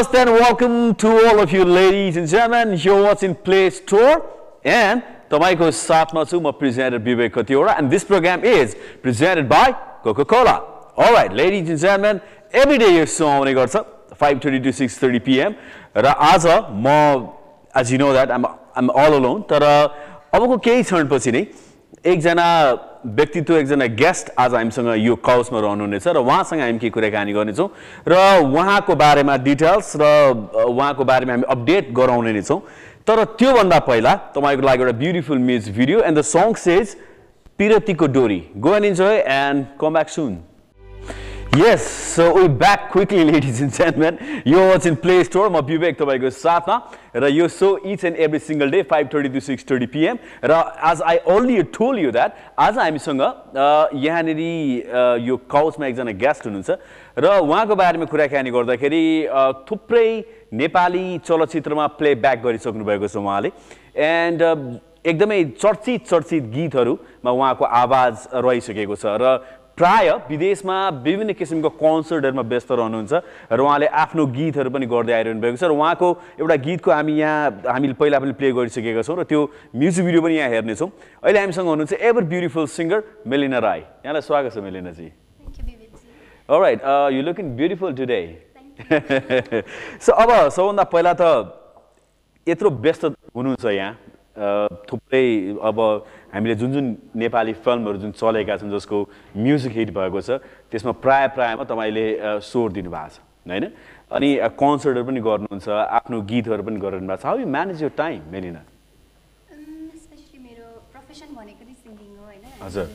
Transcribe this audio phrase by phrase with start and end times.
[0.00, 2.78] namaste and welcome to all of you ladies and gentlemen.
[2.78, 4.24] You're watching Play Store
[4.64, 10.54] and तपाईँको साथमा छु म presenter Vivek कतिवटा and this program is presented by Coca-Cola.
[10.96, 12.20] All right, ladies and gentlemen,
[12.52, 13.76] every day यो show आउने गर्छ
[14.22, 15.54] 5:30 to 6:30 p.m.
[15.96, 19.62] र आज म know that I'm I'm all alone तर
[20.32, 21.44] अबको केही क्षणपछि नै
[22.04, 22.44] एकजना
[23.06, 27.68] व्यक्तित्व एकजना गेस्ट आज हामीसँग यो काउसमा रहनुहुनेछ र उहाँसँग हामी केही कुराकानी गर्नेछौँ
[28.08, 30.04] र उहाँको बारेमा डिटेल्स र
[30.64, 32.60] उहाँको बारेमा हामी अपडेट गराउने नै छौँ।
[33.04, 36.96] तर त्योभन्दा पहिला तपाईँको लागि एउटा beautiful music video and the song says
[37.58, 40.32] पिरतीको डोरी go and enjoy and come back soon
[41.52, 44.42] Yes, so we back quickly, ladies and gentlemen.
[44.44, 45.48] You're watching Play Store.
[45.50, 46.76] म विवेक तपाईँको साथमा
[47.16, 50.52] र यो show each and every single day five thirty to six thirty PM र
[50.86, 53.22] आज I only told you that आज हामीसँग
[53.98, 54.38] यहाँनिर
[55.26, 56.70] यो काउचमा एकजना गेस्ट हुनुहुन्छ
[57.18, 59.02] र उहाँको बारेमा कुराकानी गर्दाखेरि
[59.66, 60.06] थुप्रै
[60.54, 63.50] नेपाली चलचित्रमा प्ले ब्याक गरिसक्नु भएको छ उहाँले
[64.06, 69.38] एन्ड एकदमै चर्चित चर्चित गीतहरूमा उहाँको आवाज रहिसकेको छ र
[69.80, 73.12] प्राय विदेशमा विभिन्न किसिमको कन्सर्टहरूमा व्यस्त रहनुहुन्छ
[73.48, 77.64] र उहाँले आफ्नो गीतहरू पनि गर्दै आइरहनु भएको छ र उहाँको एउटा गीतको हामी यहाँ
[77.64, 79.40] हामीले पहिला पनि प्ले गरिसकेका छौँ र त्यो
[79.72, 80.88] म्युजिक भिडियो पनि यहाँ हेर्नेछौँ।
[81.24, 85.08] अहिले हामीसँग हुनुहुन्छ ever beautiful singer Melina Rai यहाँलाई स्वागत छ मेलिनाजी.
[86.50, 86.80] Right
[87.16, 88.20] you looking beautiful today
[89.96, 91.24] so अब सबभन्दा पहिला त
[92.46, 93.92] यत्रो व्यस्त हुनुहुन्छ यहाँ।
[94.30, 94.48] अ,
[94.88, 95.26] थुप्रै
[95.68, 95.78] अब
[96.34, 96.86] हामीले जुन जुन
[97.16, 98.98] नेपाली फिल्महरू जुन चलेका छन् जसको
[99.36, 100.30] म्युजिक हिट भएको छ
[100.70, 102.06] त्यसमा प्राय प्रायमा तपाईँले
[102.40, 103.64] स्वर दिनुभएको छ होइन?
[104.10, 104.28] अनि
[104.62, 105.68] कन्सर्टहरू पनि गर्नुहुन्छ
[105.98, 108.62] आफ्नो गीतहरू पनि गरिरहनु भएको छ। हाउ यु म्यानेज यो टाइम मेलिना
[112.60, 112.86] हजुर।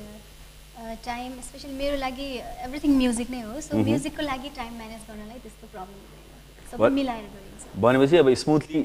[1.06, 2.25] टाइम स्पेसली मेरो लागि
[2.66, 7.25] एभ्रिथिङ म्युजिक नै हो। सो म्युजिकको लागि टाइम म्यानेज गर्नलाई त्यस्तो प्रब्लम हुँदैन। सबै मिलाएर
[7.34, 8.79] गरिन्छ। भनेपछि अब स्मुथली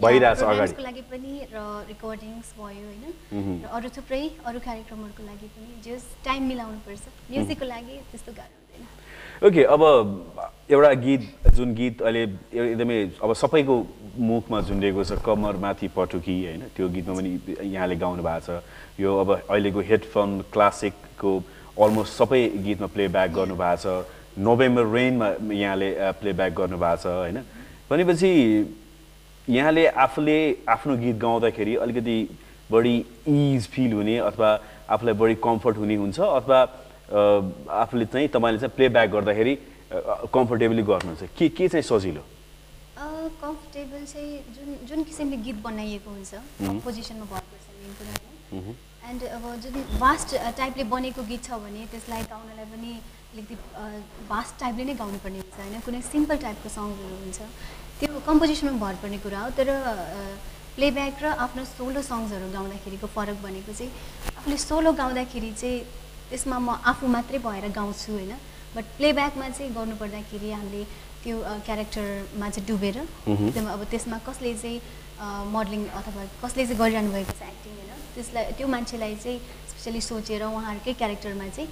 [0.00, 1.58] भइरहेछ अगाडि। लागि पनि र
[1.88, 3.04] रेकर्डिङ्स भयो होइन?
[3.62, 8.84] र अरू थुप्रै अरू कार्यक्रमहरूको लागि पनि जस टाइम मिलाउनुपर्छ। म्युजिकको लागि त्यस्तो गाह्रो हुँदैन।
[9.46, 9.82] ओके अब
[10.70, 11.22] एउटा गीत
[11.54, 12.22] जुन गीत अहिले
[12.54, 13.74] एकदमै अब सबैको
[14.18, 16.62] मुखमा झुन्डेको छ कमरमाथि पटुकी होइन?
[16.74, 17.30] त्यो गीतमा पनि
[17.72, 18.62] यहाँले गाउनु भएको छ।
[19.00, 21.32] यो अब अहिलेको हिट फिल्म क्लासिकको
[21.78, 23.86] अलमोस्ट सबै गीतमा प्लेब्याक गर्नुभएको छ।
[24.38, 25.88] नोभेम्बर रेनमा यहाँले
[26.20, 27.38] प्लेब्याक गर्नुभएको छ होइन?
[27.90, 28.30] भनेपछि
[29.48, 30.36] यहाँले आफूले
[30.68, 32.16] आफ्नो गीत गाउँदाखेरि अलिकति
[32.70, 34.50] बढी इज फिल हुने अथवा
[34.94, 36.58] आफूलाई बढी कम्फर्ट हुने हुन्छ अथवा
[37.82, 39.54] आफूले चाहिँ तपाईँले चाहिँ प्लेब्याक गर्दाखेरि
[40.34, 42.22] कम्फर्टेबली गर्नुहुन्छ। के के चाहिँ सजिलो?
[43.42, 46.32] कम्फर्टेबल चाहिँ जुन जुन किसिमले गीत बनाइएको हुन्छ
[46.62, 52.22] कम्पोजिसनमा भर पर्छ मेन कुरा एन्ड अब जुन भास्ट टाइपले बनेको गीत छ भने त्यसलाई
[52.32, 52.90] गाउनलाई पनि
[53.34, 53.54] अलिकति
[54.32, 55.80] भास्ट टाइपले नै गाउनुपर्ने हुन्छ होइन?
[55.86, 57.40] कुनै सिम्पल टाइपको सङ्गहरू हुन्छ
[58.02, 59.68] त्यो कम्पोजिसनमा भर पर्ने कुरा हो तर
[60.74, 63.90] प्लेब्याक र आफ्नो सोलो सङ्ग्सहरू गाउँदाखेरिको फरक भनेको चाहिँ
[64.38, 65.78] आफूले सोलो गाउँदाखेरि चाहिँ
[66.30, 68.32] त्यसमा म आफू मात्रै भएर गाउँछु होइन?
[68.74, 70.82] बट प्लेब्याकमा चाहिँ गर्नुपर्दाखेरि हामीले
[71.22, 71.36] त्यो
[71.66, 74.78] क्यारेक्टरमा चाहिँ डुबेर एकदम अब त्यसमा कसले चाहिँ
[75.54, 77.92] मोडलिङ अथवा कसले चाहिँ गरिरहनु भएको छ एक्टिङ होइन?
[78.18, 79.38] त्यसलाई त्यो मान्छेलाई चाहिँ
[79.70, 81.68] स्पेसली सोचेर उहाँहरूकै क्यारेक्टरमा चाहिँ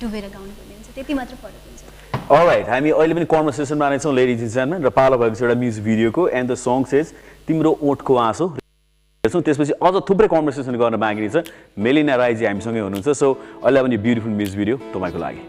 [0.00, 1.82] डुबेर गाउनुपर्ने हुन्छ। त्यति मात्र फरक हुन्छ।
[2.24, 5.84] अलराइट हामी अहिले पनि कन्भर्सेसनमा नै छौँ लेडिज एन्ड जेन्टलमेन र पालो भएको एउटा म्युजिक
[5.84, 7.12] भिडियोको एन्ड द सङ सेज
[7.48, 11.44] तिम्रो ओठको आँसो हेर्छौँ। त्यसपछि अझ थुप्रै कन्भर्सेसन गर्न बाँकी छ।
[11.76, 13.28] मेलिना राईजी हामीसँगै हुनुहुन्छ। सो
[13.60, 15.42] अहिले पनि ब्युटिफुल म्युजिक भिडियो तपाईँको लागि।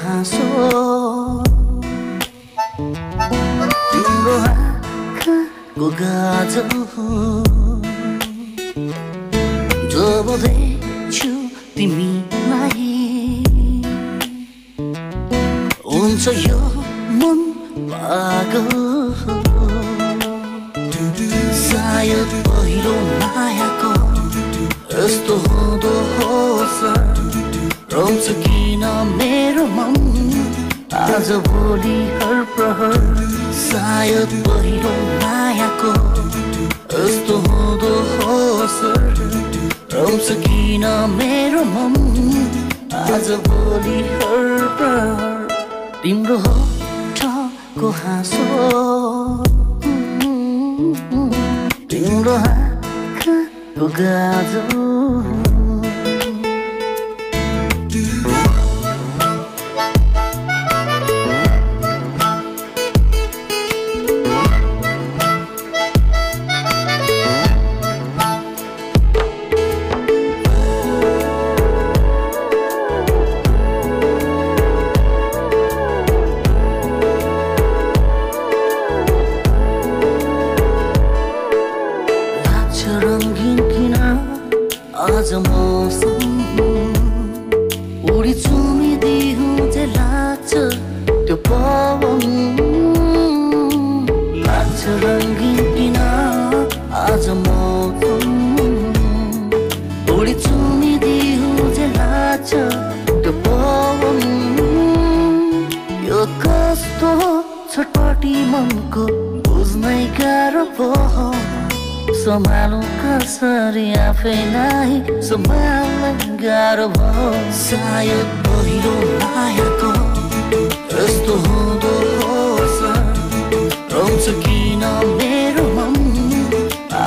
[0.00, 0.40] हाँसो
[10.10, 11.28] देख्छु
[11.74, 12.86] तिमीलाई
[15.86, 16.58] हुन्छ यो
[17.20, 17.38] मन
[17.90, 18.68] पागल
[21.60, 23.92] सायद पहिलो मायाको
[24.96, 26.82] यस्तो हुँदो होस्
[27.94, 28.84] रोन्छ किन
[29.14, 29.94] मेरो मन?
[31.04, 32.98] आज भोलि हर प्रहर।
[33.62, 34.92] सायद पहिलो
[35.22, 35.94] मायाको
[36.98, 38.82] यस्तो हुँदो होस्
[39.92, 40.84] रोन्छ किन
[41.14, 41.94] मेरो मन
[42.94, 44.46] आज भोलि हर
[44.78, 45.38] प्रहर
[46.02, 48.44] तिम्रो होठको हाँसो।
[51.90, 55.49] तिम्रो आँखाको गाजल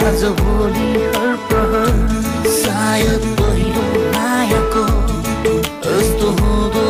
[0.03, 1.35] आज भोलि हर
[2.53, 3.83] सायद पहिलो
[4.15, 4.83] मायाको
[5.85, 6.85] यस्तो हुँदो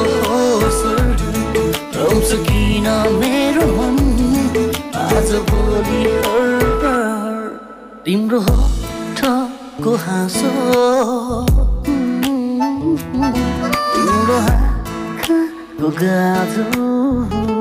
[2.47, 2.87] किन
[3.19, 3.97] मेरो मन?
[5.03, 6.51] आज भोलि हर
[8.05, 10.51] तिम्रो होठको हाँसो।
[13.93, 14.39] तिम्रो
[16.01, 17.52] गाजो।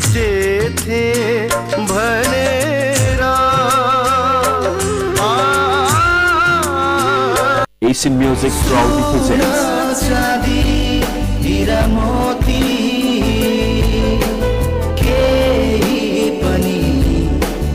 [0.00, 1.02] भेटेथे
[1.88, 3.32] भनेर आ,
[7.88, 10.60] Asian Music proudly presents चाँदी
[11.46, 12.60] हिरा मोती
[15.00, 16.80] केही पनि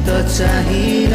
[0.06, 1.13] त चाहिन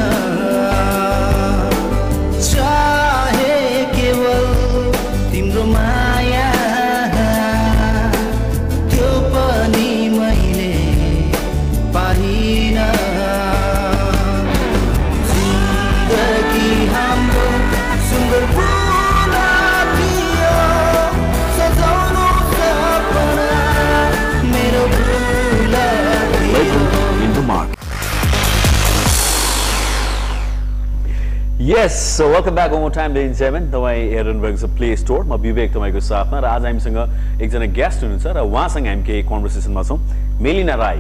[31.77, 33.65] Welcome back one more time, ladies and gentlemen.
[33.71, 36.97] तपाईँ हेरिरहनु भएको छ प्ले स्टोर म विवेक तपाईँको साथमा र आज हामीसँग
[37.45, 39.99] एकजना गेस्ट हुनुहुन्छ र उहाँसँग हामी केही कन्भर्सेसनमा छौँ।
[40.41, 40.99] मेलिना राई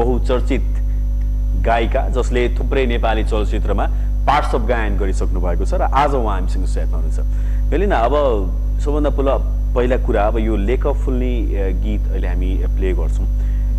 [0.00, 0.64] बहुचर्चित
[1.60, 3.84] गायिका जसले थुप्रै नेपाली चलचित्रमा
[4.24, 8.14] पार्ट्स अफ गायन गरिसक्नु भएको छ र आज उहाँ हामीसँग सेटमा हुनुहुन्छ। मेलिना अब
[8.80, 9.36] सबभन्दा पहिला
[9.76, 11.32] पहिला कुरा अब यो लेख फुल्ने
[11.84, 12.50] गीत अहिले हामी
[12.80, 13.28] प्ले गर्छौँ।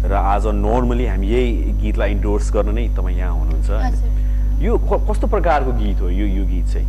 [0.06, 4.19] र आज नर्मली हामी यही गीतलाई इन्डोर्स गर्न नै तपाईँ यहाँ हुनुहुन्छ।
[4.62, 4.78] यो
[5.10, 6.88] कस्तो प्रकारको गीत हो यो यो गीत चाहिँ?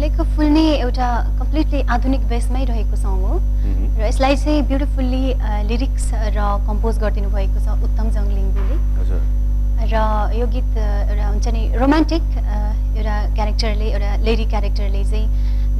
[0.00, 1.08] लेख फुल्ने एउटा
[1.38, 3.40] कम्प्लिटली आधुनिक बेसमै रहेको सङ्ग हो।
[3.98, 5.24] र यसलाई चाहिँ ब्युटिफुल्ली
[5.68, 9.20] लिरिक्स र कम्पोज गरिदिनु भएको छ उत्तम जङ लिङ्गुले हजुर
[9.92, 9.96] र
[10.36, 12.24] यो गीत एउटा हुन्छ नि रोमान्टिक
[12.96, 15.26] एउटा क्यारेक्टरले एउटा लेडी क्यारेक्टरले चाहिँ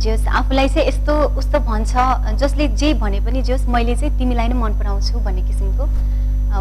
[0.01, 1.93] जे होस् आफूलाई चाहिँ यस्तो उस्तो भन्छ
[2.41, 5.85] जसले जे भने पनि जे होस् मैले चाहिँ तिमीलाई नै मन पराउँछु भन्ने किसिमको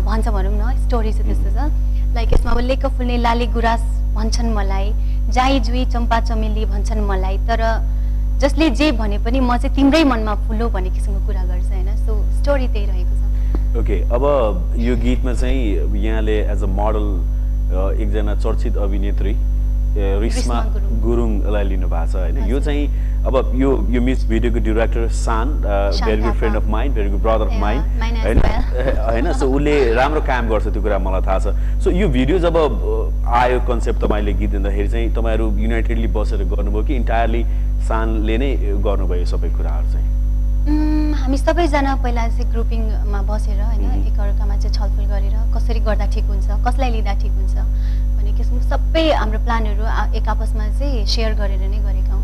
[0.08, 3.84] भन्छ भनौँ न स्टोरी चाहिँ त्यस्तो छ। लाइक यसमा अब लेख फुल्ने लाली गुराँस
[4.16, 4.88] भन्छन् मलाई
[5.32, 7.62] जाई जुई चम्पा चमेली भन्छन् मलाई तर
[8.42, 12.14] जसले जे भने पनि म चाहिँ तिम्रै मनमा फुलो भन्ने किसिमको कुरा गर्छ होइन सो
[12.40, 14.24] स्टोरी त्यही रहेको छ ओके अब
[14.80, 15.60] यो गीतमा चाहिँ
[16.04, 17.08] यहाँले एज अ मोडल
[18.02, 19.34] एकजना चर्चित अभिनेत्री
[19.96, 22.84] रिस्मा रिस्मा गुरुङ। गुरुङलाई लिनु भएको छ होइन यो। चाहिँ
[23.28, 26.34] अब यो यो music भिडियोको director San very good.
[26.40, 28.40] Friend of mind very good brother of mind होइन.
[29.06, 32.58] होइन सो उसले राम्रो काम गर्छ त्यो कुरा मलाई थाहा छ सो यो भिडियो जब
[33.42, 37.44] आयो कन्सेप्ट तपाईँले गीत दिँदाखेरि चाहिँ तपाईँहरू युनाइटेडली बसेर गर्नुभयो कि इन्टायरली
[37.88, 38.52] सानले नै
[38.86, 40.14] गर्नुभयो सबै कुराहरू चाहिँ
[41.18, 44.06] हामी सबैजना पहिला चाहिँ ग्रुपिङमा बसेर होइन.
[44.06, 49.06] एकअर्कामा चाहिँ छलफल गरेर कसरी गर्दा ठिक हुन्छ कसलाई लिँदा ठिक हुन्छ भन्ने किसिमको सबै
[49.14, 49.84] हाम्रो प्लानहरू
[50.18, 52.15] एक आपसमा चाहिँ सेयर गरेर नै गरेका.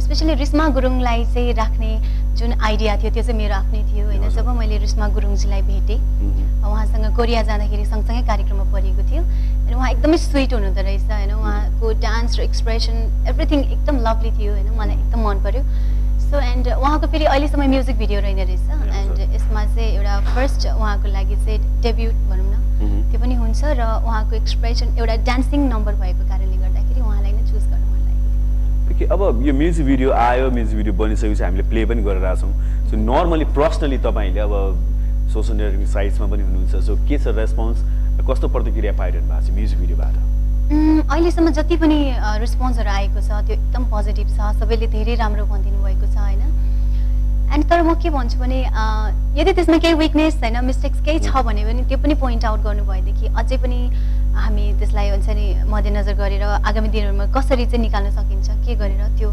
[0.00, 1.90] स्पेसली रिस्मा गुरुङलाई चाहिँ राख्ने
[2.36, 5.98] जुन आइडिया थियो त्यो चाहिँ मेरो आफ्नै थियो होइन। जब मैले रिस्मा गुरुङजीलाई भेटेँ।
[6.60, 11.32] उहाँसँग कोरिया जाँदाखेरि सँगसँगै कार्यक्रममा परेको थियो। अनि उहाँ एकदमै स्विट हुनुहुँदो रहेछ होइन?
[11.32, 12.96] उहाँको डान्स र एक्सप्रेसन
[13.28, 14.68] एभ्रिथिङ एकदम लभली थियो होइन?
[14.76, 15.62] मलाई एकदम मन पर्यो।
[16.26, 18.68] सो एन्ड उहाँको फेरि अहिलेसम्म म्युजिक भिडियो रहेन रहेछ।
[19.00, 23.80] एन्ड यसमा चाहिँ एउटा फर्स्ट उहाँको लागि चाहिँ डेब्युट भनौँ न। त्यो पनि हुन्छ र
[24.04, 26.75] उहाँको एक्सप्रेसन एउटा डान्सिङ नम्बर भएको कारणले गर्दाखेरि
[28.96, 32.96] ओके अब यो म्युजिक भिडियो आयो म्युजिक भिडियो बनिसकेपछि हामीले प्ले पनि गरिरहेको छौँ। सो
[32.96, 34.52] नर्मली पर्सनली तपाईँले अब
[35.32, 37.76] सोसियल नेटवर्किङ साइट्समा पनि हुनुहुन्छ। सो के छ रेस्पोन्स
[38.24, 40.14] कस्तो प्रतिक्रिया पाइरहनु भएको छ म्युजिक भिडियोबाट
[41.12, 41.98] अहिलेसम्म जति पनि
[42.40, 46.42] रेस्पोन्सहरू आएको छ त्यो एकदम पोजिटिभ छ सबैले धेरै राम्रो भनिदिनु भएको छ होइन?
[47.52, 48.58] एन्ड तर म के भन्छु भने
[49.36, 53.26] यदि त्यसमा केही विकनेस छैन मिस्टेक्स केही छ भने पनि त्यो पनि पोइन्ट आउट गर्नुभएदेखि
[53.44, 53.78] अझै पनि
[54.36, 59.30] हामी त्यसलाई हुन्छ नि मध्यनजर गरेर आगामी दिनहरूमा कसरी चाहिँ निकाल्न सकिन्छ के गरेर त्यो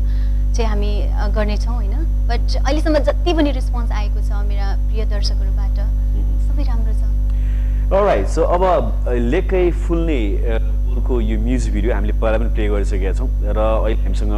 [0.55, 0.91] चाहिँ हामी
[1.35, 1.95] गर्नेछौँ होइन?
[2.29, 5.77] बट अहिलेसम्म जति पनि रेस्पोन्स आएको छ मेरा प्रिय दर्शकहरूबाट
[6.47, 7.01] सबै राम्रो छ।
[7.91, 8.63] राइट सो अब
[9.33, 10.19] लेकै फुल्ने
[10.87, 14.33] बोलको यो म्युजिक भिडियो हामीले पहिला पनि प्ले गरिसकेका छौँ र अहिले हामीसँग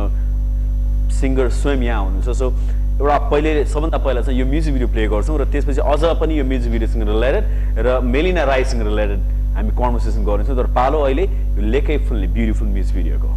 [1.20, 2.48] सिङ्गर स्वयं यहाँ हुनुहुन्छ। सो
[2.96, 6.44] एउटा पहिले सबभन्दा पहिला चाहिँ यो म्युजिक भिडियो प्ले गर्छौँ र त्यसपछि अझ पनि यो
[6.48, 7.44] म्युजिक भिडियोसँग रिलेटेड
[7.86, 9.20] र मेलिना राईसँग रिलेटेड
[9.56, 13.30] हामी कन्भर्सेसन गर्नेछौँ तर पालो अहिले यो लेकै फुल्ने ब्युटिफुल म्युजिक भिडियोको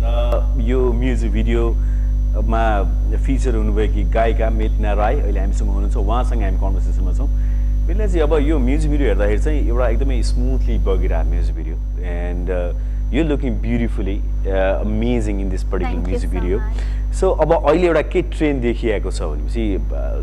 [0.00, 0.06] र
[0.62, 2.62] यो म्युजिक भिडियोमा
[3.26, 7.28] फिचर हुनुभएकी गायिका मेलिना राई अहिले हामीसँग हुनुहुन्छ। उहाँसँग हामी कन्भर्सेसनमा छौँ।
[7.86, 12.48] मेलिना चाहिँ अब यो म्युजिक भिडियो हेर्दाखेरि चाहिँ एउटा एकदमै स्मुथली बगिरहेको music video and
[13.14, 14.16] you looking beautifully
[14.46, 16.56] amazing in this particular music video.
[17.20, 19.64] So अब अहिले एउटा के ट्रेन्ड देखिएको छ भनेपछि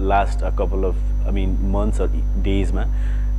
[0.08, 0.98] last a couple of
[1.28, 2.02] I mean months
[2.48, 2.84] डेजमा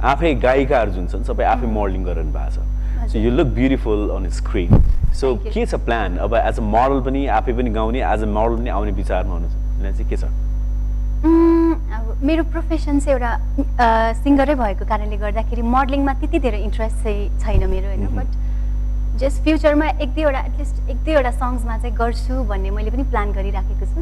[0.02, 3.19] आफै गायिकाहरू जुन छन् सबै आफै मोडलिङ गरिरहनु भएको छ। So.
[3.19, 4.83] You look beautiful on screen
[5.21, 5.35] so.
[5.52, 8.71] के छ प्लान अब एज अ मोडल पनि आफै पनि गाउने एज अ मोडल पनि
[8.71, 10.25] आउने विचारमा हुनुहुन्छ। यसलाई चाहिँ के छ?
[11.25, 13.33] उम्, अब मेरो प्रोफेसन चाहिँ एउटा
[14.23, 18.28] सिङ्गरै भएको कारणले गर्दाखेरि मोडलिङमा त्यति धेरै इन्ट्रेस्ट चाहिँ छैन मेरो होइन। बट
[19.18, 23.87] जस्ट फ्युचरमा एक दुईवटा एटलिस्ट एक दुईवटा सङ्ग्समा चाहिँ गर्छु भन्ने मैले पनि प्लान गरिराखेको
[23.87, 24.00] छु।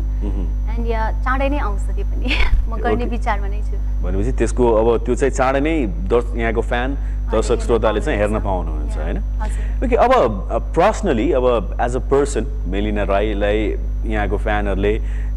[0.77, 2.29] एन्ड या चाँडै नै आउँछ त्यो पनि
[2.69, 3.05] म गर्ने.
[3.17, 5.75] विचारमा नै छु भनेपछि त्यसको अब त्यो चाहिँ चाँडै नै
[6.13, 6.97] दर्श यहाँको फ्यान
[7.33, 9.19] दर्शक श्रोताले चाहिँ हेर्न पाउनुहुनेछ। होइन।
[9.85, 10.13] ओके अब
[10.77, 11.47] पर्सनली अब
[11.81, 13.61] एज अ पर्सन मेलिना राईलाई
[14.07, 14.93] यहाँको फ्यानहरूले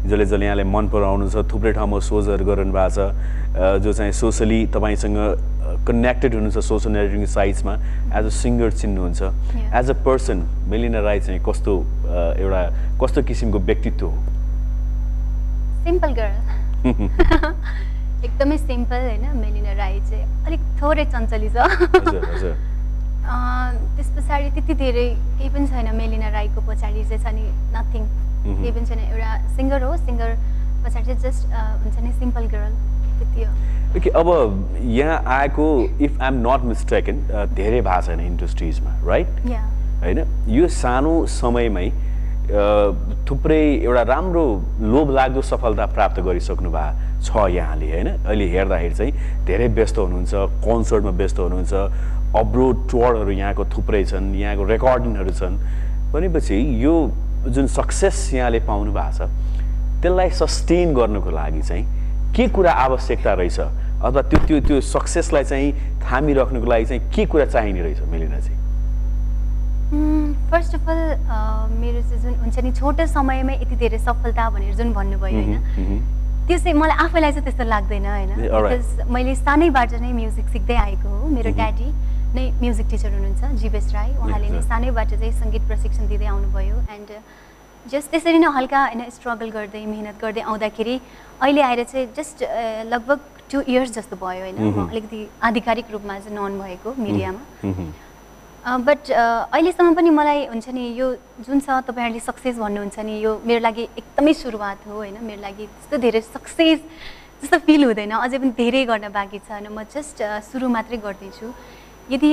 [0.06, 4.60] जसले जसले यहाँलाई मन पराउनु छ थुप्रै ठाउँमा सोजहरू गरिरहनु भएको छ जो चाहिँ सोसली
[4.76, 5.18] तपाईँसँग
[5.86, 7.74] कनेक्टेड हुनुहुन्छ सोसल नेटवर्किङ साइट्समा
[8.18, 9.20] एज अ सिङ्गर चिन्नुहुन्छ.
[9.80, 10.38] As a person
[10.70, 11.72] Melina Rai चाहिँ कस्तो
[12.38, 12.62] एउटा
[13.02, 14.12] कस्तो किसिमको व्यक्तित्व हो?
[15.84, 16.34] सिम्पल गर्ल
[18.24, 19.24] एकदमै सिम्पल होइन?
[19.36, 21.56] मेलिना राई चाहिँ अलिक थोरै चञ्चली छ।
[23.96, 25.08] त्यस पछाडि त्यति धेरै
[25.38, 28.02] केही पनि छैन। मेलिना राईको पछाडि चाहिँ छ नि नथिङ।
[28.44, 30.30] केही पनि छैन। एउटा सिङ्गर हो। सिङ्गर
[30.84, 31.42] पछाडि चाहिँ जस्ट
[31.82, 32.72] हुन्छ नि सिम्पल गर्ल
[33.96, 34.28] ओके अब
[34.98, 35.66] यहाँ आएको
[36.00, 37.16] इफ आइएम नट मिस्टेकन
[37.54, 39.28] धेरै भएको छैन इन्डस्ट्रिजमा राइट
[40.02, 40.18] होइन?
[40.48, 41.90] यो सानो समयमै
[43.28, 44.44] थुप्रै एउटा राम्रो
[44.80, 48.08] लोभ लाग्दो सफलता प्राप्त गरिसक्नु भएको छ यहाँले होइन?
[48.26, 49.12] अहिले हेर्दाखेरि चाहिँ
[49.46, 50.32] धेरै व्यस्त हुनुहुन्छ
[50.64, 51.72] कन्सर्टमा व्यस्त हुनुहुन्छ
[52.40, 55.54] अब्रोड टुरहरू यहाँको थुप्रै छन् यहाँको रेकर्डिङहरू छन्।
[56.12, 56.94] भनेपछि यो
[57.46, 59.30] जुन सक्सेस यहाँले पाउनु भएको छ
[60.02, 61.84] त्यसलाई सस्टेन गर्नुको लागि चाहिँ
[62.36, 65.72] के कुरा आवश्यकता रहेछ अथवा त्यो त्यो त्यो सक्सेसलाई चाहिँ
[66.02, 68.58] थामिराख्नुको लागि चाहिँ के कुरा चाहिने रहेछ मेलिना चाहिँ
[70.50, 71.00] फर्स्ट अफ अल
[71.80, 75.58] मेरो चाहिँ जुन हुन्छ नि छोटो समयमै यति धेरै सफलता भनेर जुन भन्नुभयो होइन।
[76.46, 78.30] त्यो चाहिँ मलाई आफैलाई चाहिँ त्यस्तो लाग्दैन होइन.
[78.38, 81.88] Because मैले सानैबाट नै म्युजिक सिक्दै आएको हो मेरो। ड्याडी
[82.34, 84.60] नै म्युजिक टिचर हुनुहुन्छ जीवेश राई उहाँले नै.
[84.70, 87.10] सानैबाट चाहिँ सङ्गीत प्रशिक्षण दिँदै आउनुभयो एन्ड
[87.92, 90.94] जस्ट त्यसरी नै हल्का होइन स्ट्रगल गर्दै मिहिनेत गर्दै आउँदाखेरि
[91.40, 92.42] अहिले आएर चाहिँ जस्ट
[92.92, 93.18] लगभग
[93.50, 97.42] टु इयर्स जस्तो भयो होइन। अलिकति आधिकारिक रूपमा चाहिँ नन भएको मिडियामा।
[98.86, 101.06] बट अहिलेसम्म पनि मलाई हुन्छ नि यो
[101.46, 105.66] जुन छ तपाईँहरूले सक्सेस भन्नुहुन्छ नि यो मेरो लागि एकदमै सुरुवात हो होइन। मेरो लागि
[105.66, 106.78] त्यस्तो धेरै सक्सेस
[107.42, 111.46] जस्तो फिल हुँदैन। अझै पनि धेरै गर्न बाँकी छ होइन। म जस्ट सुरु मात्रै गर्दैछु।
[112.12, 112.32] यदि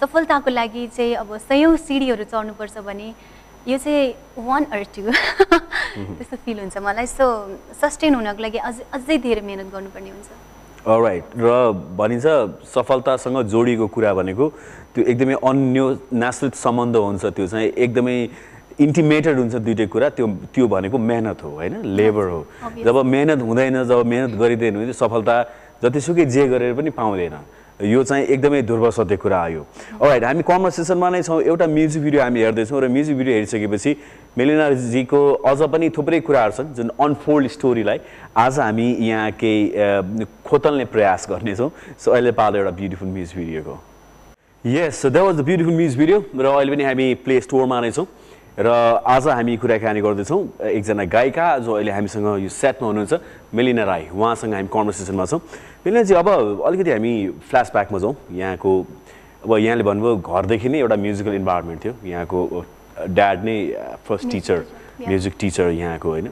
[0.00, 3.08] सफलताको लागि चाहिँ अब सयौँ सिँढीहरू चढ्नुपर्छ भने
[3.68, 7.06] यो चाहिँ वान अर टू त्यस्तो फिल हुन्छ मलाई.
[7.06, 7.24] सो
[7.80, 10.28] सस्टेन हुनको लागि अझै अझै धेरै मिहिनेत गर्नुपर्ने हुन्छ।
[10.88, 11.48] राइट र
[11.92, 12.26] भनिन्छ
[12.74, 14.44] सफलतासँग जोडिएको कुरा भनेको
[14.96, 18.16] त्यो एकदमै अन्य नाश्रित सम्बन्ध हुन्छ त्यो चाहिँ। एकदमै
[18.80, 20.26] इन्टिमेटेड हुन्छ दुइटै कुरा। त्यो
[20.56, 21.74] त्यो भनेको मेहनत हो होइन?
[21.84, 22.40] लेबर हो.
[22.80, 25.36] जब मेहनत हुँदैन जब मेहनत गरिँदैन भने सफलता
[25.84, 27.36] जतिसुकै जे गरेर पनि पाउँदैन।
[27.82, 29.62] यो चाहिँ एकदमै ध्रुव सत्य कुरा आयो।
[30.02, 33.96] राइट हामी कन्भर्सेसनमा नै छौँ। एउटा म्युजिक भिडियो हामी हेर्दैछौँ र म्युजिक भिडियो हेरिसकेपछि
[34.38, 37.98] मेलिनाजीको अझ पनि थुप्रै कुराहरू छन् जुन अनफोल्ड स्टोरीलाई
[38.36, 43.78] आज हामी यहाँ केही खोतल्ने प्रयास गर्नेछौँ। सो अहिले पालो एउटा beautiful music भिडियोको
[44.64, 48.06] yes that was the beautiful music video र अहिले पनि हामी प्ले स्टोरमा नै छौँ
[48.60, 48.68] र
[49.08, 53.14] आज हामी कुराकानी गर्दैछौँ। एकजना गायिका जो अहिले हामीसँग यो सेटमा हुनुहुन्छ
[53.56, 55.40] मेलिना राई। उहाँसँग हामी कन्भर्सेसनमा छौँ।
[55.86, 56.28] मेलिनाजी अब
[56.66, 57.12] अलिकति हामी
[57.48, 58.70] फ्ल्यासब्याकमा जाउँ यहाँको
[59.44, 62.64] अब यहाँले भन्नुभयो घरदेखि नै एउटा म्युजिकल इन्भाइरोमेन्ट थियो। यहाँको
[63.08, 63.56] ड्याड नै
[64.04, 64.58] फर्स्ट टिचर.
[65.08, 66.28] म्युजिक टिचर यहाँको होइन।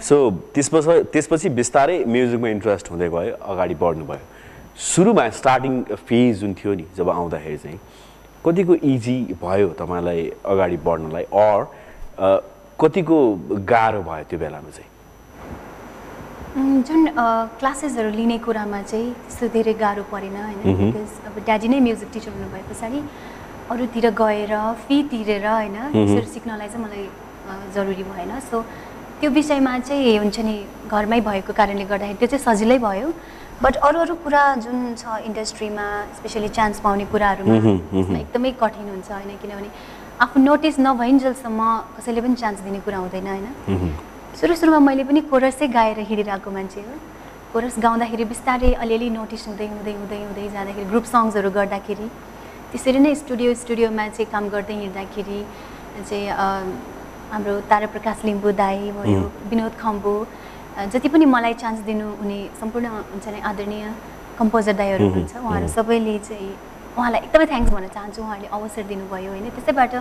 [0.00, 0.16] सो
[0.56, 4.24] त्यसपछि त्यसपछि बिस्तारै म्युजिकमा इन्ट्रेस्ट हुँदै गयो अगाडि बढ्नु भयो
[4.80, 7.78] सुरुमा स्टार्टिङ फेज जुन थियो नि जब आउँदाखेरि चाहिँ
[8.44, 11.60] कतिको इजी भयो तपाईँलाई अगाडि बढ्नलाई अर
[12.80, 13.18] कतिको
[13.68, 14.90] गाह्रो भयो त्यो बेलामा चाहिँ?
[16.56, 17.06] जुन
[17.60, 20.60] क्लासेसहरू लिने कुरामा चाहिँ त्यस्तो धेरै गाह्रो परेन होइन?
[20.64, 23.00] बिकज अब ड्याडी नै म्युजिक टिचर हुनुभए पछाडि
[23.70, 24.52] अरूतिर गएर
[24.88, 25.76] फी तिरेर होइन?
[25.92, 27.04] त्यसरी सिक्नलाई चाहिँ मलाई
[27.76, 28.62] जरुरी भएन। सो
[29.20, 30.56] त्यो विषयमा चाहिँ हुन्छ नि
[30.88, 33.12] घरमै भएको कारणले गर्दाखेरि त्यो चाहिँ सजिलै भयो।
[33.60, 35.86] बट अरू अरू कुरा जुन छ इन्डस्ट्रीमा
[36.16, 39.36] स्पेसली चान्स पाउने कुराहरूमा त्यसमा एकदमै कठिन हुन्छ होइन?
[39.44, 39.68] किनभने
[40.24, 41.60] आफू नोटिस नभइन्जेलसम्म
[41.96, 43.46] कसैले पनि चान्स दिने कुरा हुँदैन होइन?
[44.36, 46.94] सुरु सुरुमा मैले पनि कोरसै गाएर हिँडिरहेको मान्छे हो।
[47.52, 52.08] कोरस गाउँदाखेरि बिस्तारै अलिअलि नोटिस हुँदै हुँदै हुँदै हुँदै जाँदाखेरि ग्रुप सङ्ग्सहरू गर्दाखेरि
[52.70, 55.38] त्यसरी नै स्टुडियो स्टुडियोमा चाहिँ काम गर्दै हिँड्दाखेरि
[56.08, 56.28] चाहिँ
[57.32, 60.12] हाम्रो ताराप्रकाश लिम्बू दाई भयो विनोद खम्बु
[60.92, 63.84] जति पनि मलाई चान्स दिनु हुने सम्पूर्ण हुन्छ नि आदरणीय
[64.36, 66.50] कम्पोजर दाईहरू हुनुहुन्छ उहाँहरू सबैले चाहिँ
[66.98, 69.92] उहाँलाई एकदमै थ्याङ्क्स भन्न चाहन्छु। उहाँहरूले अवसर दिनुभयो। होइन त्यसैबाट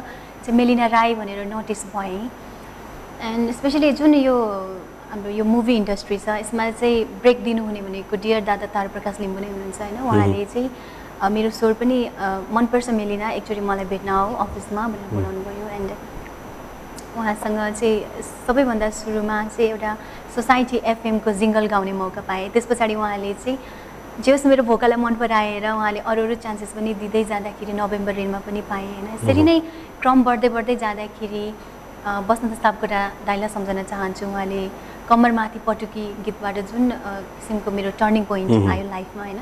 [0.44, 2.20] चाहिँ मेलिना राई भनेर नोटिस भएँ।
[3.22, 4.36] एन्ड स्पेसली जुन यो
[5.10, 9.48] हाम्रो यो मुभी इन्डस्ट्री छ यसमा चाहिँ ब्रेक दिनुहुने भनेको डियर दादा तारप्रकाश लिम्बू नै
[9.48, 12.00] हुनुहुन्छ होइन उहाँले चाहिँ मेरो स्वर पनि
[12.52, 15.92] मनपर्छ मेलिना एकचोटि मलाई भेट्न आऊ अफिसमा भनेर बोलाउनु भयो एन्ड
[17.16, 19.96] उहाँसँग चाहिँ सबैभन्दा सुरुमा चाहिँ एउटा
[20.36, 23.58] सोसाइटी एफएमको जिङ्गल गाउने मौका पाएँ त्यस पछाडि उहाँले चाहिँ
[24.18, 28.40] जे होस् मेरो भोकालाई मन पराएर उहाँले अरू अरू चान्सेस पनि दिँदै जाँदाखेरि नोभेम्बर रेनमा
[28.42, 29.60] पनि पाएँ होइन यसरी नै
[30.02, 31.44] क्रम बढ्दै बढ्दै जाँदाखेरि
[32.06, 34.62] बसन्त सापकोटा दाइलाई सम्झन चाहन्छु। उहाँले
[35.10, 39.40] कम्मरमाथि पटुकी गीतबाट जुन किसिमको मेरो टर्निङ पोइन्ट आयो लाइफमा होइन?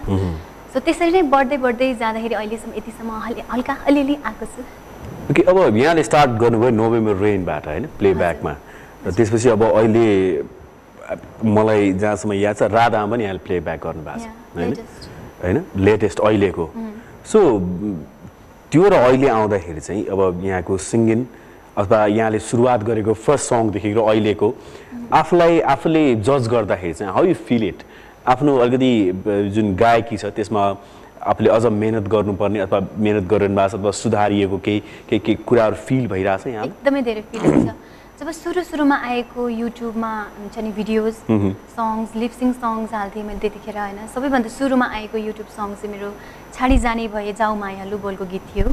[0.73, 3.09] सो त्यसरी नै बढ्दै बढ्दै जाँदाखेरि अहिलेसम्म यतिसम्म
[3.51, 4.61] हल्का अलिअलि आएको छु।
[5.31, 7.85] ओके अब यहाँले स्टार्ट गर्नुभयो नोभेम्बर रेनबाट होइन?
[7.99, 8.53] प्लेब्याकमा।
[9.05, 10.07] र त्यसपछि अब अहिले
[11.43, 14.73] मलाई जहाँसम्म याद छ राधामा पनि यहाँले प्लेब्याक गर्नुभएको छ होइन.
[15.43, 15.57] होइन?
[15.77, 16.65] लेटेस्ट अहिलेको।
[17.31, 17.39] सो
[18.71, 21.19] त्यो र अहिले आउँदाखेरि चाहिँ अब यहाँको सिङ्गिङ
[21.77, 24.47] अथवा यहाँले सुरुवात गरेको फर्स्ट सङदेखिको अहिलेको
[25.21, 27.79] आफूलाई आफूले जज गर्दाखेरि चाहिँ हाउ यु फिल इट
[28.33, 28.91] आफ्नो अलिकति
[29.55, 30.63] जुन गायकी छ त्यसमा
[31.31, 35.75] आफूले अझ मेहनत गर्नुपर्ने अथवा मेहनत गरिरहनु भएको छ अथवा सुधारिएको केही केही केही कुराहरू
[35.87, 36.65] फिल भइरहेछ यहाँ?
[36.65, 37.69] एकदमै धेरै फिल हुन्छ।
[38.19, 41.13] जब सुरु सुरुमा आएको युट्युबमा हुन्छ नि भिडियोज
[41.77, 43.99] सङ्ग्स लिपसिङ सङ्ग्स हाल्थेँ मैले त्यतिखेर होइन?
[44.13, 46.11] सबैभन्दा सुरुमा आएको युट्युब सङ्ग चाहिँ मेरो
[46.53, 48.67] छाडी जाने भए जाऊ मायालु बोलको गीत थियो।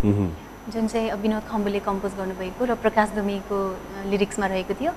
[0.69, 3.59] जुन चाहिँ विनोद खम्बुले कम्पोज गर्नुभएको र प्रकाश दुमीको
[4.13, 4.93] लिरिक्समा रहेको थियो।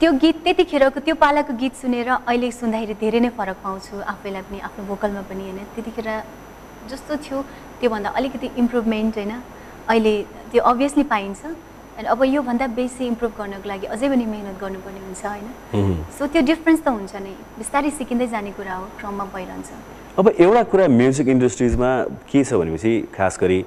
[0.00, 4.58] त्यो गीत त्यतिखेरको त्यो पालाको गीत सुनेर अहिले सुन्दाखेरि धेरै नै फरक पाउँछु आफैलाई पनि
[4.66, 5.58] आफ्नो भोकलमा पनि होइन?
[5.74, 6.08] त्यतिखेर
[6.90, 7.38] जस्तो थियो
[7.80, 9.32] त्योभन्दा अलिकति इम्प्रुभमेन्ट होइन?
[9.88, 10.14] अहिले
[10.52, 11.40] त्यो अभियसली पाइन्छ।
[11.96, 16.04] अनि अब योभन्दा बेसी इम्प्रुभ गर्नको लागि अझै पनि मिहिनेत गर्नुपर्ने हुन्छ होइन?
[16.12, 19.68] सो त्यो डिफ्रेन्स त हुन्छ नै। बिस्तारै सिकिँदै जाने कुरा हो क्रममा भइरहन्छ।
[20.20, 21.90] अब एउटा कुरा म्युजिक इन्डस्ट्रिजमा
[22.28, 23.60] के छ भनेपछि खास गरी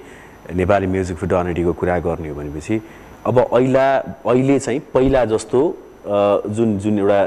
[0.56, 2.82] नेपाली म्युजिक फिटर्निटीको कुरा गर्ने हो भनेपछि
[3.28, 3.86] अब अहिले
[4.26, 5.62] अहिले चाहिँ पहिला जस्तो
[6.56, 7.22] जुन जुन एउटा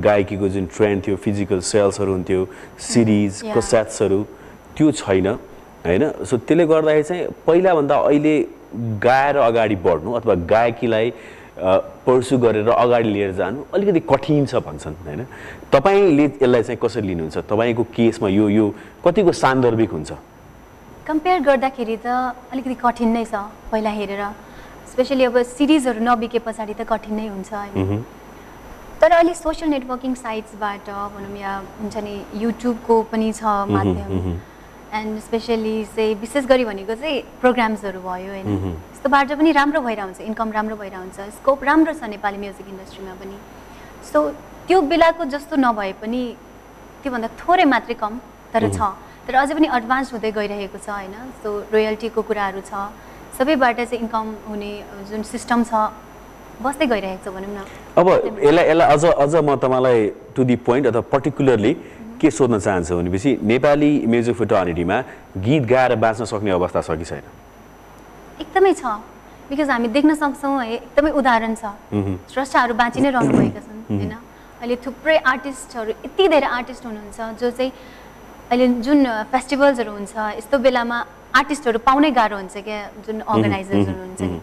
[0.00, 2.46] गायकीको जुन ट्रेन्ड थियो फिजिकल सेल्सहरू हुन्थ्यो
[2.80, 3.56] सिरिज Yeah.
[3.56, 4.22] कसेट्सहरू
[4.76, 5.26] त्यो छैन
[5.86, 6.02] होइन?
[6.24, 8.34] सो त्यसले गर्दाखेरि चाहिँ पहिलाभन्दा अहिले
[9.04, 11.12] गाएर अगाडि बढ्नु अथवा गायकीलाई
[12.06, 15.26] पर्सु गरेर अगाडि लिएर जानु अलिकति कठिन छ भन्छन् होइन?
[15.72, 17.38] तपाईँले यसलाई चाहिँ कसरी लिनुहुन्छ?
[17.52, 20.12] तपाईँको केसमा यो यो कतिको सान्दर्भिक हुन्छ?
[21.06, 22.06] कम्पेयर गर्दाखेरि त
[22.54, 23.34] अलिकति कठिन नै छ
[23.70, 24.22] पहिला हेरेर।
[24.90, 28.04] स्पेसली अब सिरिजहरू नबिके पछाडि त कठिन नै हुन्छ होइन
[29.02, 33.42] तर अहिले सोसियल नेटवर्किङ साइट्सबाट भनौँ या हुन्छ नि युट्युबको पनि छ
[33.74, 34.10] माध्यम।
[34.94, 38.46] एन्ड स्पेसली चाहिँ विशेष गरी भनेको चाहिँ प्रोग्राम्सहरू भयो होइन।
[38.94, 43.36] यस्तोबाट पनि राम्रो भइरहन्छ इन्कम राम्रो भइरहन्छ स्कोप राम्रो छ नेपाली म्युजिक इन्डस्ट्रीमा पनि।
[44.06, 44.18] सो
[44.70, 46.22] त्यो बेलाको जस्तो नभए पनि
[47.02, 48.12] त्योभन्दा थोरै मात्रै कम
[48.54, 48.94] तर छ।
[49.26, 51.14] तर अझै पनि एडभान्स हुँदै गइरहेको छ होइन?
[51.42, 52.72] सो रोयल्टीको कुराहरू छ।
[53.38, 54.72] सबैबाट चाहिँ इन्कम हुने
[55.10, 55.72] जुन सिस्टम छ
[56.62, 57.60] बस्दै गइरहेको छ भनौँ न।
[57.96, 58.06] अब
[58.42, 59.98] यसलाई यसलाई अझ अझ म तपाईँलाई
[60.34, 61.72] टु दि पोइन्ट अथवा पर्टिकुलरली
[62.20, 64.98] के सोध्न चाहन्छु भनेपछि नेपाली म्युजिक फिटर्निटीमा
[65.38, 67.24] गीत गाएर बाँच्न सक्ने अवस्था छ कि छैन?
[68.42, 68.84] एकदमै छ।
[69.50, 71.64] बिकज हामी देख्न सक्छौँ है एकदमै उदाहरण छ।
[72.30, 74.14] स्रष्टाहरू बाँचि नै रहनुभएका छन् होइन?
[74.62, 77.72] अहिले थुप्रै आर्टिस्टहरू यति धेरै आर्टिस्ट हुनुहुन्छ जो चाहिँ
[78.52, 80.96] अहिले जुन फेस्टिभल्सहरू हुन्छ यस्तो बेलामा
[81.40, 84.40] आर्टिस्टहरू पाउनै गाह्रो हुन्छ क्या जुन अर्गनाइजर्सहरू हुन्छ नि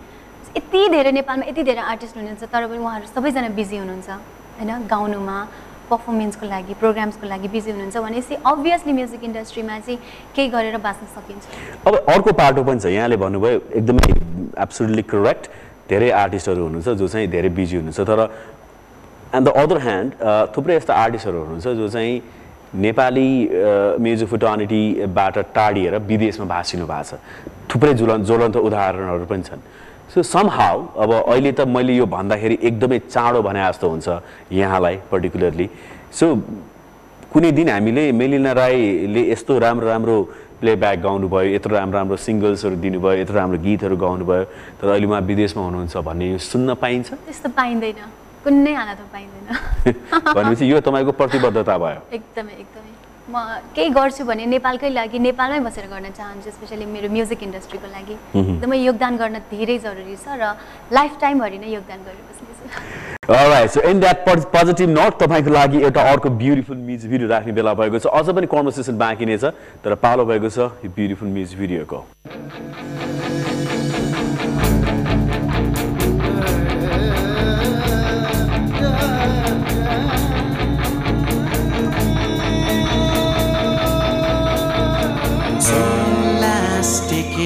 [0.57, 4.71] यति धेरै नेपालमा यति धेरै आर्टिस्ट हुनुहुन्छ तर पनि उहाँहरू सबैजना बिजी हुनुहुन्छ होइन?
[4.93, 5.37] गाउनुमा
[5.89, 9.99] पर्फर्मेन्सको लागि प्रोग्राम्सको लागि बिजी हुनुहुन्छ भनेपछि अभियसली म्युजिक इन्डस्ट्रीमा चाहिँ
[10.35, 11.43] केही गरेर बाँच्न सकिन्छ।
[11.87, 14.09] अब अर्को पाटो पनि छ यहाँले भन्नुभयो एकदमै
[14.65, 15.43] एब्सोल्युटली करेक्ट
[15.93, 18.19] धेरै आर्टिस्टहरू हुनुहुन्छ जो चाहिँ धेरै बिजी हुनुहुन्छ तर
[19.37, 20.09] एन्ड द अदर ह्यान्ड
[20.57, 22.13] थुप्रै यस्ता आर्टिस्टहरू हुनुहुन्छ जो चाहिँ
[22.75, 23.29] नेपाली
[23.99, 27.19] म्युजिक फुटर्निटीबाट टाढिएर विदेशमा भाँसिनु भएको छ।
[27.69, 29.61] थुप्रै ज्वलन ज्वलन्त उदाहरणहरू पनि छन्।
[30.13, 34.07] सो समहाउ अब अहिले त मैले यो भन्दाखेरि एकदमै चाँडो भने जस्तो हुन्छ
[34.51, 35.69] यहाँलाई पर्टिकुलरली
[36.13, 36.25] सो
[37.33, 40.15] कुनै दिन हामीले मेलिना राईले यस्तो राम्रो राम्रो
[40.61, 44.43] प्लेब्याक गाउनुभयो यत्रो राम्रो राम्रो सिङ्गल्सहरू दिनुभयो यत्रो राम्रो गीतहरू गाउनुभयो
[44.81, 47.07] तर अहिले उहाँ विदेशमा हुनुहुन्छ भन्ने सुन्न पाइन्छ?
[47.13, 48.01] त्यस्तो पाइँदैन।
[48.43, 49.47] कुनै हालतमा पाइँदैन।
[50.35, 52.91] भनेपछि यो तपाईँको प्रतिबद्धता भयो। एकदमै एकदमै।
[53.29, 58.15] म केही गर्छु भने नेपालकै लागि नेपालमै बसेर गर्न चाहन्छु स्पेसली मेरो म्युजिक इन्डस्ट्रीको लागि।
[58.33, 60.57] एकदमै योगदान गर्न धेरै जरुरी छ र
[60.89, 62.57] लाइफ टाइमभरि नै योगदान गरेर बस्नेछु।
[63.29, 67.53] Alright, so in that pos- positive note, तपाईँको लागि एउटा अर्को ब्युटिफुल म्युजिक भिडियो राख्ने
[67.53, 69.53] बेला भएको छ। अझ पनि कन्भर्सेसन बाँकी नै छ
[69.85, 73.18] तर पालो भएको छ यो ब्युटिफुल म्युजिक भिडियोको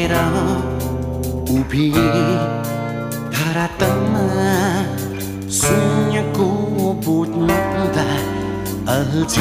[0.08, 0.30] ら
[1.48, 1.94] 우비
[3.32, 3.84] 달았던
[5.48, 7.48] 순약고 붙는
[7.94, 8.02] 다
[8.86, 9.40] 알지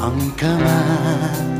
[0.00, 1.57] 엉까만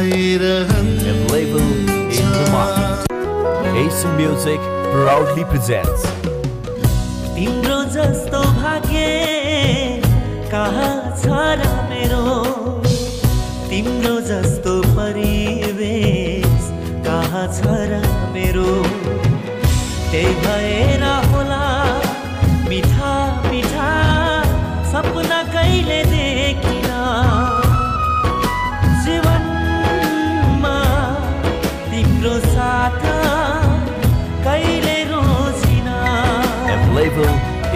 [0.00, 3.06] Label in the market.
[4.16, 4.60] Music
[4.92, 6.02] proudly presents.
[7.36, 9.02] तिम्रो जस्तो भाग्य
[10.52, 11.24] कहाँ छ
[11.60, 12.24] र मेरो
[13.68, 16.62] तिम्रो जस्तो परिवेश
[17.06, 17.60] कहाँ छ
[17.92, 18.00] र
[18.32, 18.68] मेरो
[20.10, 20.89] त्यही भएर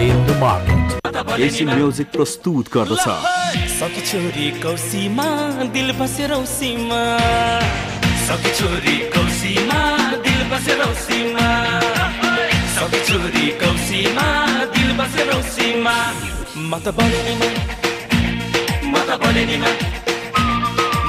[0.09, 0.81] in the market.
[1.45, 3.05] Asian Music प्रस्तुत गर्दछ
[3.79, 5.27] सकी छोरी कौसीमा
[5.75, 7.01] दिल बसेर औसीमा
[8.27, 9.79] सकी छोरी कौसीमा
[10.27, 11.47] दिल बसेर औसीमा
[12.77, 14.27] सकी छोरी कौसीमा
[14.77, 15.95] दिल बसेर औसीमा
[16.55, 17.49] म त बलेनीमा
[18.91, 19.71] म त बलेनीमा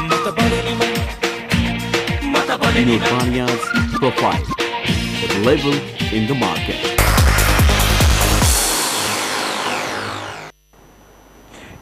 [0.09, 0.88] म त बलेनीमा
[2.32, 3.64] म त Vinod बलेनीमा Bania's
[4.00, 4.44] profile.
[5.46, 5.74] Label
[6.16, 6.95] in the market.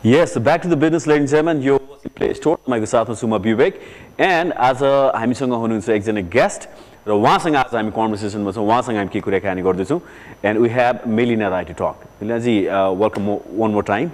[0.04, 1.62] Yes, back to the business, ladies and gentlemen.
[1.64, 1.78] Yo
[2.16, 3.74] play store तपाईँको साथमा छु म विवेक
[4.20, 4.82] एन्ड आज
[5.16, 6.68] हामीसँग हुनुहुन्छ एकजना गेस्ट
[7.08, 10.00] र उहाँसँग आज हामी कन्भर्सेसनमा छौँ उहाँसँग हामी के कुराकानी गर्दैछौँ.
[10.44, 12.56] And we have Melina Rai to talk मेलिनाजी
[13.00, 13.24] welcome
[13.56, 14.10] one more time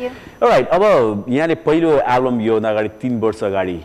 [0.00, 0.08] you
[0.48, 0.82] right अब
[1.28, 3.78] यहाँले पहिलो एल्बम योभन्दा अगाडि तिन वर्ष अगाडि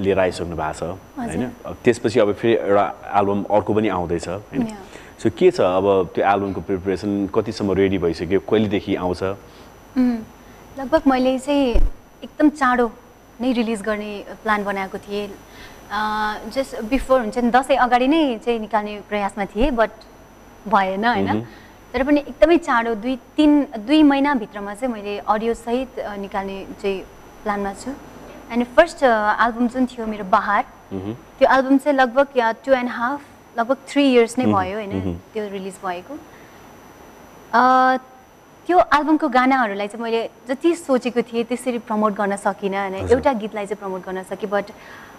[0.00, 0.82] लिएर आइसक्नु भएको छ
[1.20, 1.44] होइन?
[1.84, 2.86] त्यसपछि अब फेरि एउटा
[3.20, 4.62] एल्बम अर्को पनि आउँदैछ होइन?
[4.72, 4.80] Yeah.
[5.20, 9.22] सो के छ अब त्यो एल्बमको प्रिपरेसन कतिसम्म रेडी भइसक्यो कहिलेदेखि आउँछ?
[10.78, 11.66] लगभग मैले चाहिँ
[12.22, 12.90] एकदम चाँडो
[13.40, 15.28] नै रिलिज गर्ने प्लान बनाएको थिएँ।
[16.50, 19.90] जस्ट बिफोर हुन्छ नि दसैँ अगाडि नै चाहिँ निकाल्ने प्रयासमा थिएँ बट
[20.66, 21.46] भएन होइन?
[21.94, 23.52] तर पनि एकदमै चाँडो दुई तिन
[23.86, 26.98] दुई महिनाभित्रमा चाहिँ मैले अडियोसहित निकाल्ने चाहिँ
[27.42, 27.90] प्लानमा छु।
[28.50, 32.26] एन्ड फर्स्ट एल्बम जुन थियो मेरो बहार त्यो एल्बम चाहिँ लगभग
[32.66, 33.20] टु एन्ड हाफ
[33.58, 35.22] लगभग थ्री इयर्स नै भयो होइन?
[35.34, 36.18] त्यो रिलिज भएको।
[38.66, 43.66] त्यो एल्बमको गानाहरूलाई चाहिँ मैले जति सोचेको थिएँ त्यसरी प्रमोट गर्न सकिनँ होइन एउटा गीतलाई
[43.66, 44.72] चाहिँ प्रमोट गर्न सकेँ बट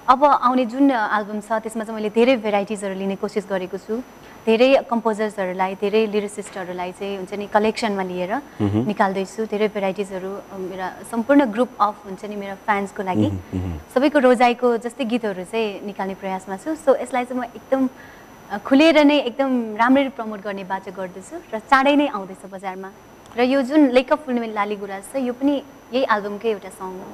[0.09, 4.01] अब आउने जुन एल्बम छ त्यसमा चाहिँ मैले धेरै भेराइटिजहरू लिने कोसिस गरेको छु।
[4.45, 8.33] धेरै कम्पोजर्सहरूलाई धेरै लिरिसिस्टहरूलाई चाहिँ हुन्छ नि कलेक्सनमा लिएर
[8.89, 10.31] निकाल्दैछु। धेरै भेराइटिजहरू
[10.69, 13.29] मेरा सम्पूर्ण ग्रुप अफ हुन्छ नि मेरो फ्यान्सको लागि।
[13.93, 17.81] सबैको रोजाइको जस्तै गीतहरू चाहिँ निकाल्ने प्रयासमा छु। सो यसलाई चाहिँ म एकदम
[18.61, 22.89] खुलेर नै एकदम राम्ररी प्रमोट गर्ने बाटो गर्दैछु र चाँडै नै आउँदैछ बजारमा।
[23.37, 25.55] र यो जुन लेक अफ फुलमेल लाली गुराज छ यो पनि
[25.93, 27.07] यही एल्बमकै एउटा सङ हो।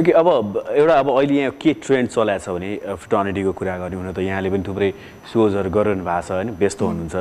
[0.00, 0.28] ओके अब
[0.74, 4.50] एउटा अब अहिले यहाँ के ट्रेन्ड चलाएको छ भने फिटर्निटीको कुरा गर्ने हुन त यहाँले
[4.50, 4.90] पनि थुप्रै
[5.32, 6.50] सोजहरू गरिरहनु भएको छ होइन?
[6.58, 7.16] व्यस्त हुनुहुन्छ।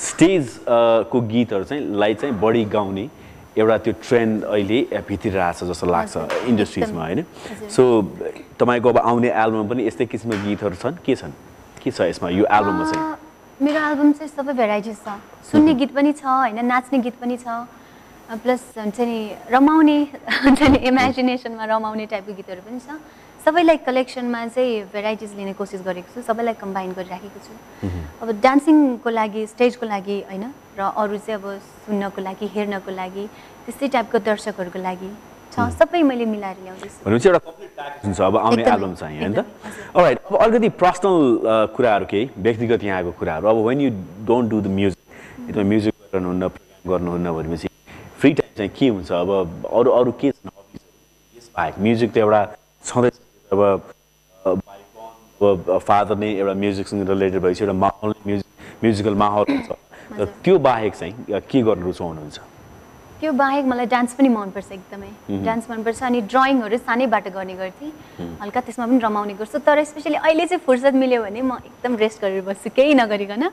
[0.00, 3.04] स्टेज अ, को गीतहरू चाहिँ लाई चाहिँ बढी गाउने
[3.58, 6.14] एउटा त्यो ट्रेन्ड अहिले भित्रिरहेको छ जस्तो लाग्छ
[6.48, 7.24] इन्डस्ट्रिजमा होइन।
[7.68, 7.82] सो
[8.58, 10.94] तपाईँको अब आउने एल्बममा पनि यस्तै किसिमको गीतहरू छन्?
[11.04, 11.32] के छन्?
[11.82, 13.04] के छ यसमा यो एल्बममा चाहिँ?
[13.60, 15.18] मेरो एल्बम चाहिँ सबै भेराइटिज छ।
[15.50, 16.64] सुन्ने गीत पनि छ होइन?
[16.64, 17.66] नाच्ने गीत पनि छ।
[18.30, 19.18] प्लस हुन्छ नि
[19.50, 19.98] रमाउने
[20.44, 22.94] हुन्छ नि इमेजिनेसनमा रमाउने टाइपको गीतहरू पनि छ।
[23.40, 27.52] सबैलाई कलेक्सनमा चाहिँ भेराइटिज लिने कोसिस गरेको छु सबैलाई कम्बाइन गरिराखेको छु।
[28.22, 30.44] अब डान्सिङको लागि स्टेजको लागि होइन
[30.78, 31.46] र अरू चाहिँ अब
[31.90, 33.24] सुन्नको लागि हेर्नको लागि
[33.66, 35.10] त्यस्तै टाइपको दर्शकहरूको लागि
[35.50, 39.18] छ। सबै मैले मिलाएर ल्याउँदैछु। भनेपछि एउटा कम्प्लिट प्याकेज हुन्छ अब आउने एकदमै, एल्बम चाहिँ
[39.18, 39.38] होइन त?
[39.38, 41.16] एकदमै, हजुर। राइट अब अलिकति पर्सनल
[41.74, 43.90] कुराहरू केही व्यक्तिगत यहाँको कुराहरू। अब when you
[44.28, 46.44] don't do the music music गर्नुहुन्न
[46.86, 47.68] गर्नुहुन्न भनेपछि
[48.60, 49.30] चाहिँ के हुन्छ अब
[49.72, 52.40] अरू अरू के छन् हबिजहरू यस बाहेक म्युजिक त एउटा
[52.84, 53.16] छँदैछ।
[53.52, 53.60] अब
[54.44, 58.48] अब फादर नै एउटा म्युजिकसँग रिलेटेड भएपछि एउटा माहौल म्युजिक
[58.84, 59.70] म्युजिकल माहौल हुन्छ।
[60.20, 62.38] र त्यो बाहेक चाहिँ के गर्न रुचाउनुहुन्छ
[63.20, 67.90] त्यो बाहेक मलाई डान्स पनि मनपर्छ एकदमै। डान्स मनपर्छ अनि ड्रइङहरू सानैबाट गर्ने गर्थेँ।
[68.42, 72.20] हल्का त्यसमा पनि रमाउने गर्छु। तर स्पेसली अहिले चाहिँ फुर्सद मिल्यो भने म एकदम रेस्ट
[72.20, 73.44] गरेर बस्छु। केही नगरिकन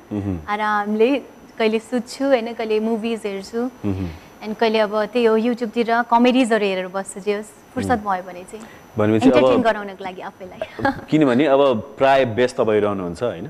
[0.47, 1.09] आरामले
[1.59, 3.61] कहिले सुत्छु होइन कहिले मुभिज हेर्छु।
[4.47, 8.63] एन्ड कहिले अब त्यही हो युट्युबतिर कमेडिजहरू हेरेर बस्छु जे होस् फुर्सद भयो भने चाहिँ।
[8.97, 10.59] भनेपछि अब- गराउनको लागि आफैलाई।
[11.11, 11.61] किनभने अब
[11.99, 13.45] प्राय व्यस्त भइरहनुहुन्छ होइन।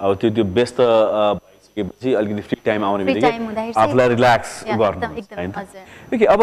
[0.00, 5.52] अब त्यो त्यो व्यस्त भइसकेपछि अलिकति फ्री टाइम आउने बित्तिकै आफूलाई रिल्याक्स होइन।
[6.14, 6.40] ओके अब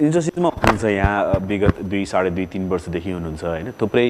[0.00, 1.20] इन्डस्ट्रीमा हुनुहुन्छ यहाँ
[1.52, 4.06] विगत दुई साढे दुई तिन वर्षदेखि हुनुहुन्छ होइन। थुप्रै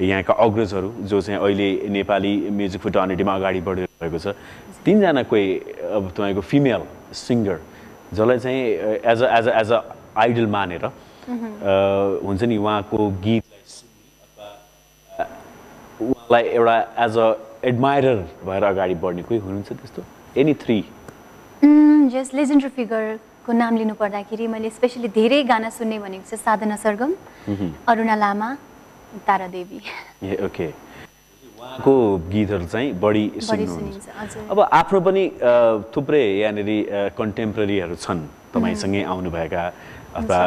[0.00, 4.36] यहाँका अग्रजहरू जो चाहिँ अहिले नेपाली म्युजिक फुटर्निटीमा अगाडि बढिरहेको छ।
[4.84, 5.46] तिनजना कोही
[5.96, 6.82] अब तपाईँको फिमेल
[7.16, 7.58] सिङ्गर।
[8.12, 8.60] जसलाई चाहिँ
[9.12, 9.80] as a as a as a
[10.24, 10.84] idol मानेर
[12.26, 13.08] हुन्छ नि उहाँको
[15.08, 15.24] अ,
[16.00, 17.28] उहाँलाई एउटा एज अ
[17.70, 20.02] एडमायरर भएर अगाडि बढ्ने कोही हुनुहुन्छ त्यस्तो?
[20.40, 20.78] एनी थ्री
[22.12, 27.12] जस लेजेन्डरी फिगरको नाम लिनु पर्दाखेरि मैले स्पेसली धेरै गाना सुन्ने भनेको चाहिँ साधना सरगम
[27.88, 28.48] अरुणा लामा
[29.26, 29.80] तारा देवी
[30.28, 30.66] ए ओके
[31.62, 31.94] उहाँको
[32.26, 35.24] गीतहरू चाहिँ बढी सुन्नुहुन्छ। अब आफ्नो पनि
[35.94, 38.20] थुप्रै यहाँनिर कन्टेम्पोरेरीहरू छन्
[38.50, 39.62] तपाईँसँगै आउनुभएका
[40.18, 40.38] अथवा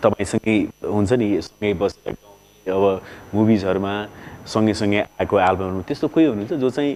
[0.00, 2.16] तपाईँसँगै हुन्छ नि सँगै बसेर
[2.66, 2.84] अब
[3.36, 3.94] मुभिजहरूमा
[4.48, 6.92] सँगैसँगै आएको एल्बमहरू त्यस्तो कोही हुनुहुन्छ जो चाहिँ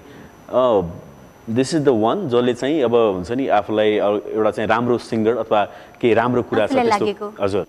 [1.51, 3.91] दिस इज द वान जसले चाहिँ अब हुन्छ नि आफूलाई
[4.35, 5.61] एउटा चाहिँ राम्रो सिङ्गर अथवा
[6.01, 6.75] केही राम्रो कुरा छ
[7.39, 7.65] हजुर।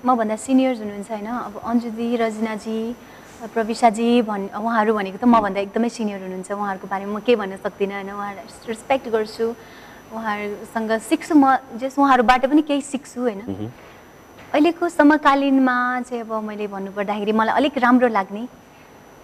[0.00, 2.78] मभन्दा सिनियर्स हुनुहुन्छ होइन अब अन्जुदी रजनाजी
[3.40, 7.94] प्रविशाजी भन् उहाँहरू भनेको त मभन्दा एकदमै सिनियर हुनुहुन्छ उहाँहरूको बारेमा म केही भन्न सक्दिनँ
[7.94, 8.10] होइन?
[8.12, 9.46] उहाँहरूलाई रेस्पेक्ट गर्छु
[10.12, 13.40] उहाँहरूसँग सिक्छु म जस उहाँहरूबाट पनि केही सिक्छु होइन?
[14.52, 18.44] अहिलेको समकालीनमा चाहिँ अब मैले भन्नुपर्दाखेरि मलाई अलिक राम्रो लाग्ने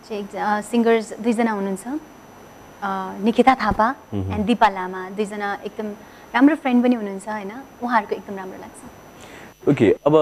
[0.09, 0.31] चाहिँ एक
[0.71, 1.85] सिङ्गर्स दुईजना हुनुहुन्छ
[3.21, 5.89] निकिता थापा एन्ड दिपा लामा दुईजना एकदम
[6.35, 7.53] राम्रो फ्रेन्ड पनि हुनुहुन्छ होइन?
[7.85, 8.81] उहाँहरूको एकदम राम्रो लाग्छ।
[9.71, 10.15] ओके अब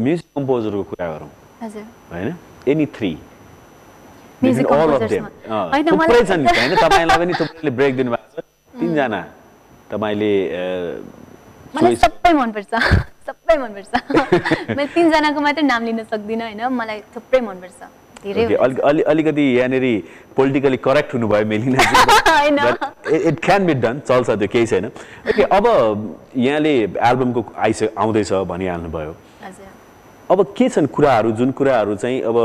[0.00, 1.30] म्युजिक कम्पोजरको कुरा गरौँ।
[1.62, 2.34] हजुर। होइन?
[2.68, 3.10] Any three.
[4.44, 5.24] Music all of composers them.
[5.24, 8.44] मा। अँ, होइन, थुप्रै छन् होइन तपाईँलाई पनि थुप्रैले ब्रेक दिनुभएको छ
[8.80, 9.20] तिनजना
[9.90, 10.32] तपाईँले
[11.74, 12.72] मलाई सबै मनपर्छ
[13.28, 13.92] सबै मनपर्छ
[14.76, 17.82] मैले तिनजनाको मात्रै नाम लिन सक्दिनँ होइन मलाई थुप्रै मनपर्छ।
[18.24, 19.84] अलि अलिकति यहाँनिर
[20.36, 21.78] पोलिटिकली करेक्ट हुनुभयो Melina.
[23.28, 24.86] It can be done चल्छ त्यो केही छैन
[25.28, 25.64] ओके अब
[26.36, 26.72] यहाँले
[27.08, 29.12] एल्बमको आइस आउँदैछ भनिहाल्नुभयो
[30.30, 32.36] अब के छन् कुराहरू जुन कुराहरू चाहिँ अब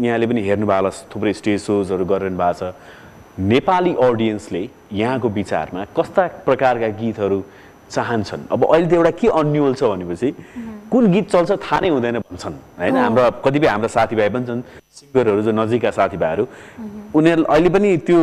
[0.00, 2.74] यहाँले पनि हेर्नु भएको होला थुप्रै स्टेज सोजहरू गरिरहनु भएको छ।
[3.38, 7.38] नेपाली अडियन्सले यहाँको विचारमा कस्ता प्रकारका गीतहरू
[7.90, 8.42] चाहन्छन्?
[8.50, 10.28] अब अहिले त एउटा के अन्युअल छ भनेपछि
[10.90, 12.96] कुन गीत चल्छ थाहा नै हुँदैन भन्छन् होइन?
[12.96, 14.62] हाम्रा कतिपय हाम्रा साथीभाइ पनि छन्
[14.98, 16.44] सिङ्गरहरू जो नजिकका साथीभाइहरू।
[17.14, 18.18] उनीहरू अहिले पनि त्यो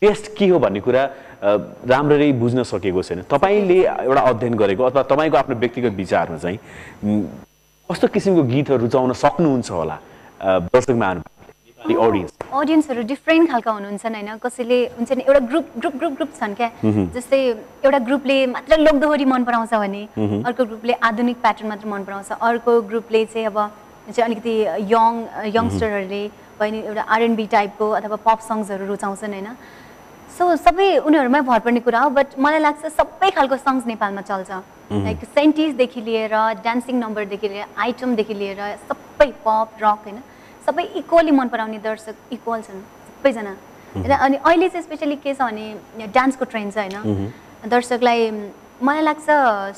[0.00, 1.02] टेस्ट के हो भन्ने कुरा
[1.88, 6.58] राम्ररी बुझ्न सकेको छैन। तपाईँले एउटा अध्ययन गरेको अथवा तपाईँको आफ्नो व्यक्तिगत विचारमा चाहिँ
[7.88, 9.96] कस्तो किसिमको गीतहरू रुचाउन सक्नुहुन्छ होला?
[10.42, 14.28] दर्शक महानुभावले नेपाली अडियन्स अडियन्सहरू डिफ्रेन्ट खालका हुनुहुन्छ होइन?
[14.42, 16.70] कसैले हुन्छ नि एउटा ग्रुप ग्रुप ग्रुप ग्रुप छन् क्या?
[17.14, 17.40] जस्तै
[17.84, 20.02] एउटा ग्रुपले मात्र लोकदोहोरी मन पराउँछ भने
[20.44, 23.58] अर्को ग्रुपले आधुनिक प्याटर्न मात्र मन पराउँछ। अर्को ग्रुपले चाहिँ अब
[24.12, 24.54] चाहिँ अलिकति
[24.92, 25.12] यङ
[25.56, 26.22] यङ्स्टरहरूले
[26.60, 29.48] भयो नि एउटा आरएनबी टाइपको अथवा पप सङ्ग्सहरू रुचाउँछन् होइन?
[30.38, 34.50] सो सबै उनीहरूमै भर पर्ने कुरा हो बट मलाई लाग्छ सबै खालको सङ्ग्स नेपालमा चल्छ।
[35.06, 36.34] लाइक सेन्टिजदेखि लिएर
[36.64, 40.18] डान्सिङ नम्बरदेखि लिएर आइटमदेखि लिएर सबै पप रक होइन?
[40.66, 43.52] सबै इक्वली मन पराउने दर्शक इक्वल छन् सबैजना।
[43.96, 47.32] होइन अनि अहिले चाहिँ स्पेसली के छ भने डान्सको ट्रेन्ड छ होइन?
[47.72, 48.20] दर्शकलाई
[48.82, 49.26] मलाई लाग्छ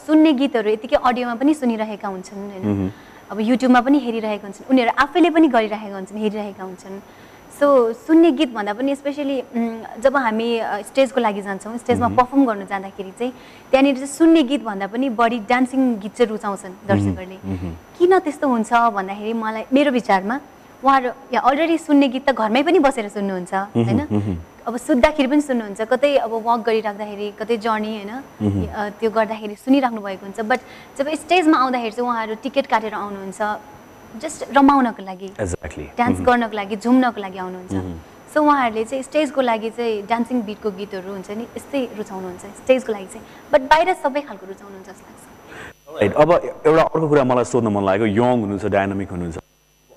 [0.02, 2.90] सुन्ने गीतहरू यतिकै अडियोमा पनि सुनिरहेका हुन्छन् होइन?
[3.30, 7.00] अब युट्युबमा पनि हेरिरहेका हुन्छन्। उनीहरू आफैले पनि गरिरहेका हुन्छन् हेरिरहेका हुन्छन्।
[7.58, 9.36] सो सुन्ने गीत भन्दा पनि स्पेसली
[10.02, 10.48] जब हामी
[10.88, 13.32] स्टेजको लागि जान्छौँ स्टेजमा पर्फर्म गर्नु जाँदाखेरि चाहिँ
[13.70, 17.38] त्यहाँनिर चाहिँ सुन्ने गीत भन्दा पनि बढी डान्सिङ गीत चाहिँ रुचाउँछन् दर्शकहरूले।
[17.98, 20.36] किन त्यस्तो हुन्छ भन्दाखेरि मलाई मेरो विचारमा
[20.84, 24.00] उहाँहरू यहाँ अलरेडी सुन्ने गीत त घरमै पनि बसेर सुन्नुहुन्छ होइन?
[24.68, 28.12] अब सुत्दाखेरि पनि सुन्नुहुन्छ कतै अब वक गरिराख्दाखेरि कतै जर्नी होइन?
[29.02, 30.60] त्यो गर्दाखेरि सुनिराख्नु भएको हुन्छ बट
[30.98, 33.40] जब स्टेजमा आउँदाखेरि चाहिँ उहाँहरू टिकट काटेर आउनुहुन्छ
[34.22, 35.28] जस्ट रमाउनको लागि
[35.98, 37.74] डान्स गर्नको लागि झुम्नको लागि आउनुहुन्छ।
[38.34, 43.06] सो उहाँहरूले चाहिँ स्टेजको लागि चाहिँ डान्सिङ बिटको गीतहरू हुन्छ नि यस्तै रुचाउनुहुन्छ स्टेजको लागि
[43.12, 45.22] चाहिँ। बट बाहिर सबै खालको रुचाउनुहुन्छ जस्तो लाग्छ।
[46.00, 46.30] राइट अब
[46.68, 49.36] एउटा अर्को कुरा मलाई सोध्न मन लागेको यङ हुनुहुन्छ डाइनामिक हुनुहुन्छ।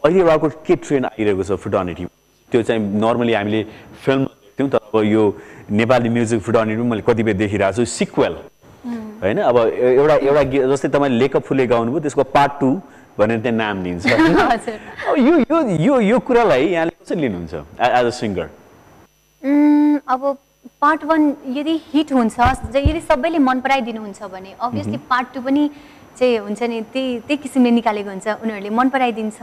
[0.03, 2.05] अहिले एउटा अर्को के ट्रेन्ड आइरहेको छ फ्रिटर्निटी
[2.51, 3.61] त्यो चाहिँ नर्मली हामीले
[4.03, 5.23] फिल्म देख्थ्यौँ तर अब यो
[5.71, 8.33] नेपाली म्युजिक फ्रिटर्निटी मैले कतिपय देखिरहेको छु सिक्वेल
[9.21, 9.37] होइन?
[9.37, 12.69] अब एउटा एउटा गीत जस्तै तपाईँले लेखक फुले गाउनुभयो त्यसको पार्ट टू
[13.19, 14.05] भनेर त्यहाँ नाम दिन्छ
[14.53, 18.47] हजुर। अब यो यो यो यो कुरालाई यहाँले कसरी लिनुहुन्छ एज अ सिङ्गर
[20.13, 20.21] अब
[20.81, 21.21] पार्ट वान
[21.57, 22.35] यदि हिट हुन्छ
[22.75, 25.69] यदि सबैले मन पराइदिनुहुन्छ भने अभियसली पार्ट टू पनि
[26.19, 29.39] चाहिँ हुन्छ नि त्यही त्यही किसिमले निकालेको हुन्छ उनीहरूले मन पराइदिन्छ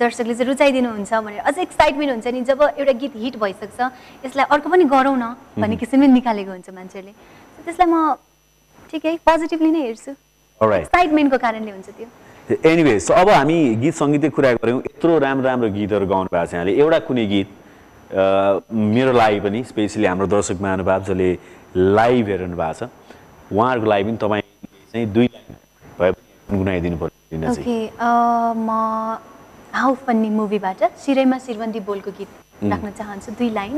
[0.00, 3.78] दर्शकले चाहिँ रुचाइदिनुहुन्छ भनेर अझ एक्साइटमेन्ट हुन्छ नि जब एउटा गीत हिट भइसक्छ
[4.24, 7.12] यसलाई अर्को पनि गरौँ न भन्ने किसिमले निकालेको हुन्छ मान्छेहरूले।
[7.64, 8.16] त्यसलाई म
[8.90, 10.12] ठिकै पोजिटिभली नै हेर्छु.
[10.60, 12.08] एक्साइटमेन्टको कारणले हुन्छ त्यो।
[12.50, 16.54] एनिवे सो अब हामी गीत सङ्गीतकै कुरा गऱ्यौँ। यत्रो राम्रो राम्रो गीतहरू गाउनु भएको छ
[16.54, 17.48] यहाँले। एउटा कुनै गीत
[18.94, 21.28] मेरो लागि पनि स्पेसली हाम्रो दर्शक महानुभाव जसले
[21.76, 22.90] लाइभ हेर्नु भएको छ।
[23.52, 24.42] उहाँहरूको लागि पनि तपाईँ
[24.92, 25.54] चाहिँ दुई लाइन
[25.98, 27.16] भए पनि गुनगुनाइदिनु पर्यो।
[28.58, 28.70] म
[29.70, 32.30] हाउ फन्नी मुभीबाट सिरैमा शिरबन्दी बोलको गीत
[32.66, 33.74] राख्न चाहन्छु दुई लाइन।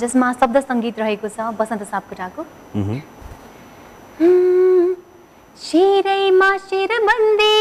[0.00, 2.40] जसमा शब्द सङ्गीत रहेको छ बसन्त सापकोटाको।
[5.60, 7.56] शिरैमा शिरबन्दी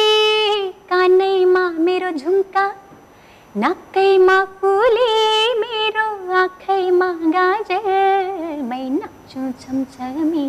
[0.89, 2.63] कानैमा मेरो झुम्का
[3.55, 6.05] नाकैमा फुली मेरो
[6.41, 10.47] आँखैमा गाजर मै नाच्छु छमछमी।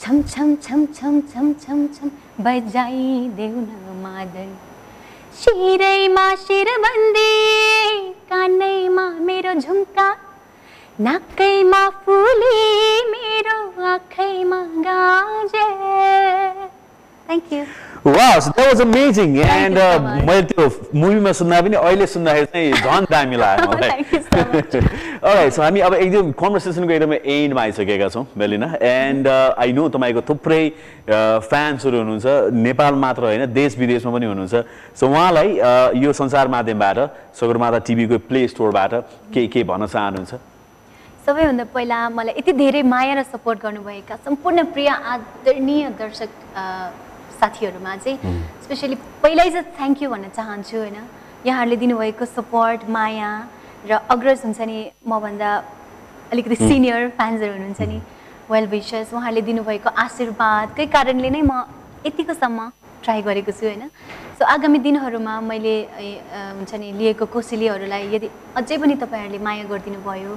[0.00, 2.10] छम छम छम छम छम छम छम
[2.44, 4.50] बजाइदेऊ न मादल।
[5.42, 7.30] शिरैमा शिरबन्दी
[8.30, 10.10] कानैमा मेरो झुम्का
[11.00, 12.56] नाकैमा फुली
[13.10, 16.68] मेरो आँखैमा गाजर
[17.28, 17.64] thank you
[18.04, 19.38] Wow, so that was amazing.
[19.38, 20.24] And you so uh, much.
[20.26, 20.64] मैले त्यो
[20.94, 26.92] मुभीमा सुन्दा पनि अहिले सुन्दाखेरि चाहिँ झन् दामी लाग्यो मलाई। So हामी अब एकदम कन्भर्सेसनको
[26.92, 30.62] एकदमै एन्डमा आइसकेका छौँ बेलिना एन्ड आई नो तपाईँको थुप्रै
[31.08, 32.26] फ्यान्सहरू हुनुहुन्छ।
[32.68, 34.64] नेपाल मात्र होइन देश विदेशमा पनि हुनुहुन्छ।
[34.98, 36.98] सो उहाँलाई uh, यो सञ्चार माध्यमबाट
[37.40, 38.94] सगरमाथा टिभीको प्ले स्टोरबाट
[39.34, 40.51] के के भन्न चाहनुहुन्छ?
[41.26, 46.30] सबैभन्दा पहिला मलाई यति धेरै माया र सपोर्ट गर्नुभएका सम्पूर्ण प्रिय आदरणीय दर्शक
[47.38, 48.18] साथीहरूमा चाहिँ
[48.64, 50.98] स्पेसली पहिल्यै चाहिँ थ्याङ्क यू भन्न चाहन्छु होइन?
[51.46, 53.30] यहाँहरूले दिनुभएको सपोर्ट माया
[53.86, 54.78] र अग्रज हुन्छ नि
[55.12, 55.50] मभन्दा
[56.32, 57.98] अलिकति सिनियर फ्यान्सहरू हुनुहुन्छ नि
[58.50, 61.62] वेल विसेस उहाँहरूले दिनुभएको आशीर्वादकै कारणले नै म
[62.06, 62.58] यतिकोसम्म
[63.04, 63.86] ट्राई गरेको छु होइन?
[64.38, 65.76] सो आगामी दिनहरूमा मैले
[66.58, 70.34] हुन्छ नि लिएको कोसिलीहरूलाई यदि अझै पनि तपाईँहरूले माया गरिदिनु भयो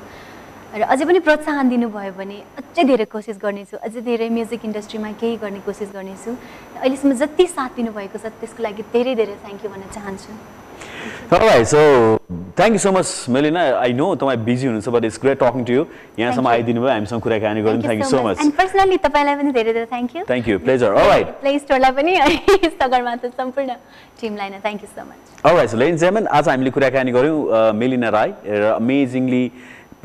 [0.76, 5.36] र अझै पनि प्रोत्साहन दिनुभयो भने अझै धेरै कोसिस गर्नेछु अझै धेरै म्युजिक इन्डस्ट्रीमा केही
[5.44, 6.32] गर्ने कोसिस गर्नेछु।
[6.84, 10.32] अहिलेसम्म जति साथ दिनुभएको छ त्यसको लागि धेरै धेरै थ्याङ्क यू भन्न चाहन्छु।
[11.32, 12.20] Alright, so
[12.56, 13.62] thank you so much, Melina.
[13.80, 15.84] I know तपाईँ बिजी हुनुहुन्छ but it's great talking to you
[16.20, 16.48] यहाँसम्म.
[16.48, 19.86] आइदिनु भयो हामीसँग कुराकानी गर्नु thank you so much and personally तपाईँलाई पनि धेरै धेरै
[19.94, 22.28] thank you thank you pleasure alright play स्टोरलाई पनि है
[22.82, 23.72] सगरमाथा सम्पूर्ण
[24.22, 28.10] टिमलाई नै thank you so much so ladies and gentlemen, आज हामीले कुराकानी गऱ्यौँ मेलिना
[28.18, 29.44] राई र अमेजिङली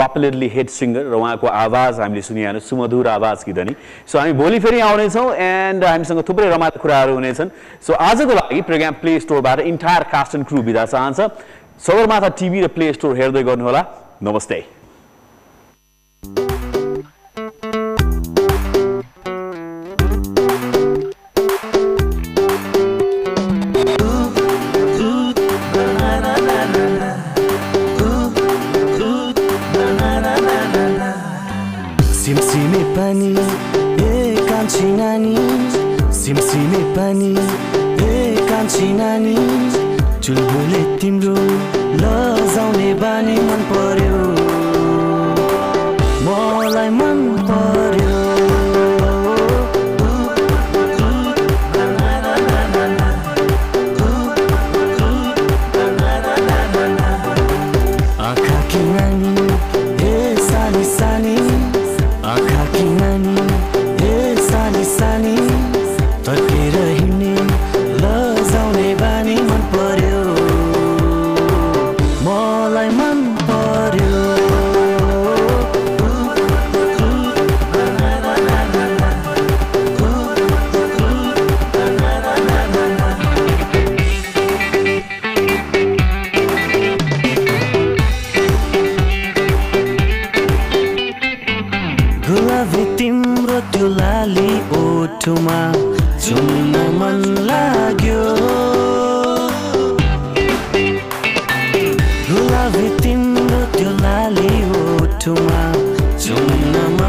[0.00, 3.76] पपुलरली हिट सिङ्गर र उहाँको आवाज हामीले सुनिहाल्यौँ सुमधुर आवाज कि धनी।
[4.08, 7.48] सो हामी भोलि फेरि आउनेछौँ एन्ड हामीसँग थुप्रै रमाइलो कुराहरू हुनेछन्।
[7.84, 11.20] सो आजको लागि प्रोग्राम प्ले स्टोरबाट इन्टायर कास्ट एन्ड क्रु बिदा चाहन्छ।
[11.84, 13.82] सगरमाथा टिभी र प्ले स्टोर हेर्दै गर्नुहोला।
[14.22, 14.79] नमस्ते।
[36.96, 37.30] पानी
[38.04, 39.36] ए कान्छी नानी
[40.24, 41.34] चुलबुले तिम्रो
[42.02, 43.62] लजाउने बानी मन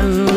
[0.02, 0.31] one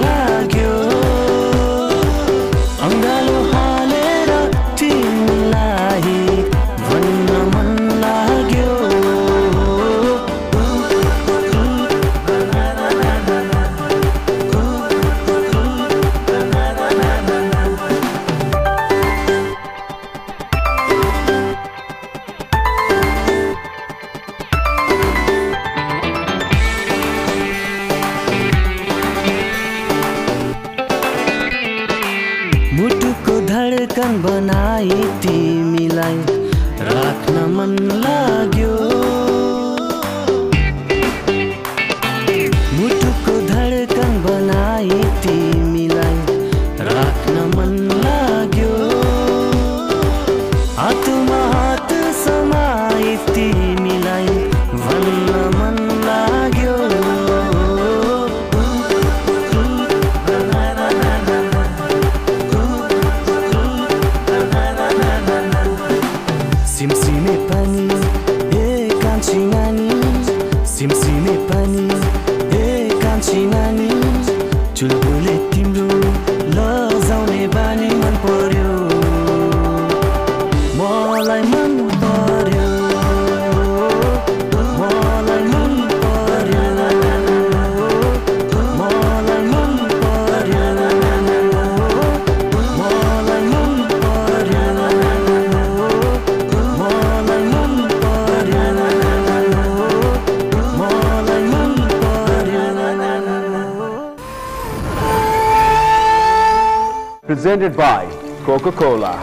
[107.64, 109.16] presented by Coca-Cola.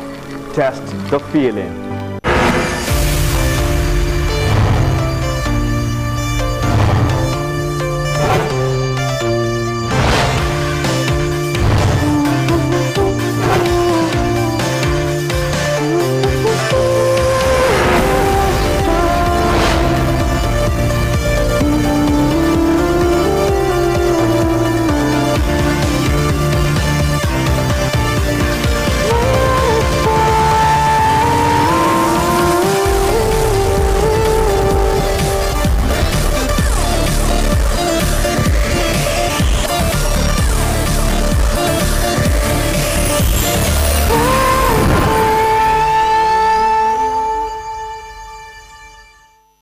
[0.53, 1.80] Test the feeling.